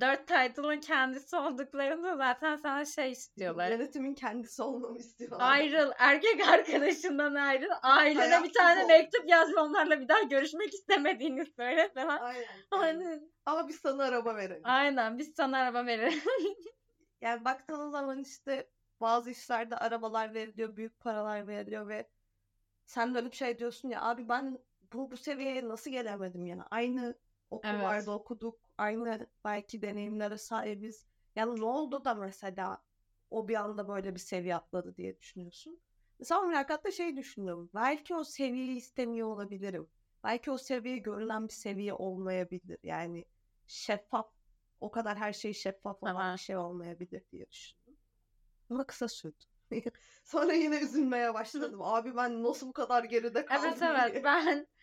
dört 0.00 0.26
title'ın 0.26 0.80
kendisi 0.80 1.36
olduklarında 1.36 2.16
zaten 2.16 2.56
sana 2.56 2.84
şey 2.84 3.12
istiyorlar. 3.12 3.70
Yönetimin 3.70 4.14
kendisi 4.14 4.62
olmamı 4.62 4.98
istiyorlar. 4.98 5.52
Ayrıl, 5.52 5.92
erkek 5.98 6.48
arkadaşından 6.48 7.34
ayrıl, 7.34 7.70
ailene 7.82 8.24
bir 8.24 8.30
Hayatsız 8.30 8.52
tane 8.52 8.84
ol. 8.84 8.88
mektup 8.88 9.28
yaz 9.28 9.52
ve 9.52 9.60
onlarla 9.60 10.00
bir 10.00 10.08
daha 10.08 10.22
görüşmek 10.22 10.74
istemediğini 10.74 11.46
söyle 11.46 11.90
falan. 11.94 12.18
Aynen. 12.22 12.46
Aynen. 12.70 13.30
Ama 13.46 13.68
biz 13.68 13.76
sana 13.76 14.04
araba 14.04 14.36
verelim. 14.36 14.62
Aynen 14.64 15.18
biz 15.18 15.34
sana 15.36 15.58
araba 15.58 15.86
verelim. 15.86 16.22
Yani 17.20 17.44
baktığınız 17.44 17.90
zaman 17.90 18.18
işte 18.18 18.70
bazı 19.00 19.30
işlerde 19.30 19.76
arabalar 19.76 20.34
veriliyor, 20.34 20.76
büyük 20.76 21.00
paralar 21.00 21.48
veriliyor 21.48 21.88
ve 21.88 22.08
sen 22.90 23.14
dönüp 23.14 23.34
şey 23.34 23.58
diyorsun 23.58 23.88
ya 23.88 24.02
abi 24.02 24.28
ben 24.28 24.58
bu, 24.92 25.10
bu 25.10 25.16
seviyeye 25.16 25.68
nasıl 25.68 25.90
gelemedim 25.90 26.46
ya? 26.46 26.66
Aynı 26.70 27.18
okullarda 27.50 27.96
Evet. 27.96 28.08
okuduk, 28.08 28.60
aynı 28.78 29.26
belki 29.44 29.82
deneyimlere 29.82 30.38
sahibiz. 30.38 31.06
Yani 31.36 31.60
ne 31.60 31.64
oldu 31.64 32.04
da 32.04 32.14
mesela 32.14 32.82
o 33.30 33.48
bir 33.48 33.54
anda 33.54 33.88
böyle 33.88 34.14
bir 34.14 34.20
seviye 34.20 34.56
atladı 34.56 34.96
diye 34.96 35.18
düşünüyorsun. 35.18 35.80
Mesela 36.18 36.40
mülakatta 36.42 36.90
şey 36.90 37.16
düşündüm. 37.16 37.70
Belki 37.74 38.14
o 38.14 38.24
seviyeyi 38.24 38.76
istemiyor 38.76 39.28
olabilirim. 39.28 39.88
Belki 40.24 40.50
o 40.50 40.58
seviye 40.58 40.98
görülen 40.98 41.48
bir 41.48 41.52
seviye 41.52 41.94
olmayabilir. 41.94 42.78
Yani 42.82 43.24
şeffaf, 43.66 44.30
o 44.80 44.90
kadar 44.90 45.18
her 45.18 45.32
şey 45.32 45.52
şeffaf 45.54 46.02
olan 46.02 46.34
bir 46.34 46.40
şey 46.40 46.56
olmayabilir 46.56 47.22
diye 47.32 47.50
düşündüm. 47.50 47.96
Ama 48.70 48.86
kısa 48.86 49.08
sürdü. 49.08 49.44
Sonra 50.24 50.52
yine 50.52 50.80
üzülmeye 50.80 51.34
başladım. 51.34 51.82
Abi 51.82 52.16
ben 52.16 52.42
nasıl 52.42 52.68
bu 52.68 52.72
kadar 52.72 53.04
geride 53.04 53.44
kaldım 53.44 53.70
evet 53.72 53.82
evet 53.82 54.12
diye. 54.12 54.24
ben 54.24 54.66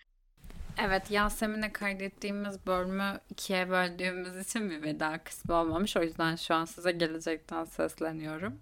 Evet 0.80 1.12
Yasemin'le 1.12 1.74
kaydettiğimiz 1.74 2.68
bölümü 2.68 3.20
ikiye 3.30 3.70
böldüğümüz 3.70 4.38
için 4.38 4.70
bir 4.70 4.82
veda 4.82 5.24
kısmı 5.24 5.56
olmamış. 5.56 5.98
O 5.98 6.04
yüzden 6.04 6.36
şu 6.36 6.56
an 6.56 6.66
size 6.66 6.92
gelecekten 6.92 7.66
sesleniyorum. 7.66 8.60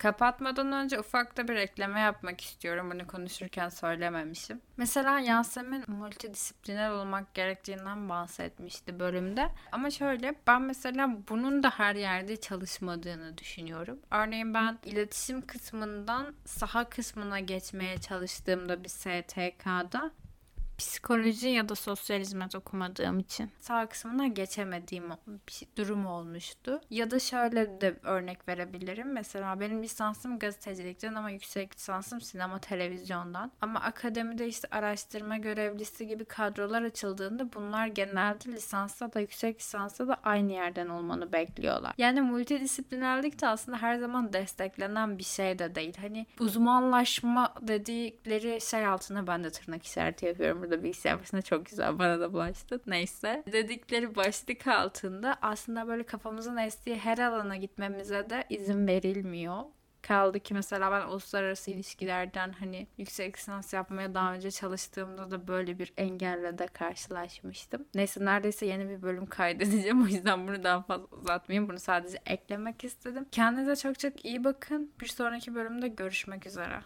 Kapatmadan 0.00 0.72
önce 0.72 1.00
ufak 1.00 1.36
da 1.36 1.48
bir 1.48 1.56
ekleme 1.56 2.00
yapmak 2.00 2.40
istiyorum. 2.40 2.90
Bunu 2.90 3.06
konuşurken 3.06 3.68
söylememişim. 3.68 4.60
Mesela 4.76 5.20
Yasemin 5.20 5.84
multidisipliner 5.86 6.90
olmak 6.90 7.34
gerektiğinden 7.34 8.08
bahsetmişti 8.08 9.00
bölümde. 9.00 9.48
Ama 9.72 9.90
şöyle 9.90 10.34
ben 10.46 10.62
mesela 10.62 11.16
bunun 11.28 11.62
da 11.62 11.70
her 11.70 11.94
yerde 11.94 12.36
çalışmadığını 12.36 13.38
düşünüyorum. 13.38 13.98
Örneğin 14.10 14.54
ben 14.54 14.78
iletişim 14.84 15.46
kısmından 15.46 16.34
saha 16.44 16.88
kısmına 16.88 17.40
geçmeye 17.40 17.98
çalıştığımda 17.98 18.84
bir 18.84 18.88
STK'da 18.88 20.10
psikoloji 20.80 21.48
ya 21.48 21.68
da 21.68 21.74
sosyal 21.74 22.20
hizmet 22.20 22.54
okumadığım 22.54 23.18
için 23.18 23.50
sağ 23.60 23.86
kısmına 23.86 24.26
geçemediğim 24.26 25.04
bir 25.26 25.66
durum 25.76 26.06
olmuştu. 26.06 26.80
Ya 26.90 27.10
da 27.10 27.18
şöyle 27.18 27.80
de 27.80 27.94
örnek 28.02 28.48
verebilirim. 28.48 29.12
Mesela 29.12 29.60
benim 29.60 29.82
lisansım 29.82 30.38
gazetecilikten 30.38 31.14
ama 31.14 31.30
yüksek 31.30 31.76
lisansım 31.76 32.20
sinema 32.20 32.58
televizyondan. 32.58 33.52
Ama 33.60 33.80
akademide 33.80 34.48
işte 34.48 34.68
araştırma 34.70 35.36
görevlisi 35.36 36.06
gibi 36.06 36.24
kadrolar 36.24 36.82
açıldığında 36.82 37.52
bunlar 37.52 37.86
genelde 37.86 38.52
lisansta 38.52 39.12
da 39.12 39.20
yüksek 39.20 39.58
lisansta 39.60 40.08
da 40.08 40.16
aynı 40.24 40.52
yerden 40.52 40.88
olmanı 40.88 41.32
bekliyorlar. 41.32 41.94
Yani 41.98 42.20
multidisiplinerlik 42.20 43.40
de 43.40 43.48
aslında 43.48 43.82
her 43.82 43.96
zaman 43.96 44.32
desteklenen 44.32 45.18
bir 45.18 45.24
şey 45.24 45.58
de 45.58 45.74
değil. 45.74 45.96
Hani 46.00 46.26
uzmanlaşma 46.38 47.54
dedikleri 47.60 48.60
şey 48.60 48.86
altına 48.86 49.26
ben 49.26 49.44
de 49.44 49.50
tırnak 49.50 49.86
işareti 49.86 50.26
yapıyorum 50.26 50.69
burada 50.70 50.84
bilgisayar 50.84 51.20
başında 51.20 51.42
çok 51.42 51.66
güzel 51.66 51.98
bana 51.98 52.20
da 52.20 52.32
bulaştı. 52.32 52.80
Neyse. 52.86 53.42
Dedikleri 53.52 54.16
başlık 54.16 54.66
altında 54.66 55.38
aslında 55.42 55.88
böyle 55.88 56.02
kafamızın 56.02 56.56
estiği 56.56 56.96
her 56.96 57.18
alana 57.18 57.56
gitmemize 57.56 58.30
de 58.30 58.44
izin 58.50 58.86
verilmiyor. 58.86 59.62
Kaldı 60.02 60.40
ki 60.40 60.54
mesela 60.54 60.92
ben 60.92 61.08
uluslararası 61.08 61.70
ilişkilerden 61.70 62.52
hani 62.52 62.86
yüksek 62.98 63.38
lisans 63.38 63.72
yapmaya 63.72 64.14
daha 64.14 64.34
önce 64.34 64.50
çalıştığımda 64.50 65.30
da 65.30 65.48
böyle 65.48 65.78
bir 65.78 65.92
engelle 65.96 66.58
de 66.58 66.66
karşılaşmıştım. 66.66 67.84
Neyse 67.94 68.24
neredeyse 68.24 68.66
yeni 68.66 68.88
bir 68.88 69.02
bölüm 69.02 69.26
kaydedeceğim. 69.26 70.02
O 70.04 70.06
yüzden 70.06 70.48
bunu 70.48 70.64
daha 70.64 70.82
fazla 70.82 71.06
uzatmayayım. 71.06 71.68
Bunu 71.68 71.78
sadece 71.78 72.18
eklemek 72.26 72.84
istedim. 72.84 73.26
Kendinize 73.32 73.76
çok 73.76 73.98
çok 73.98 74.24
iyi 74.24 74.44
bakın. 74.44 74.92
Bir 75.00 75.06
sonraki 75.06 75.54
bölümde 75.54 75.88
görüşmek 75.88 76.46
üzere. 76.46 76.78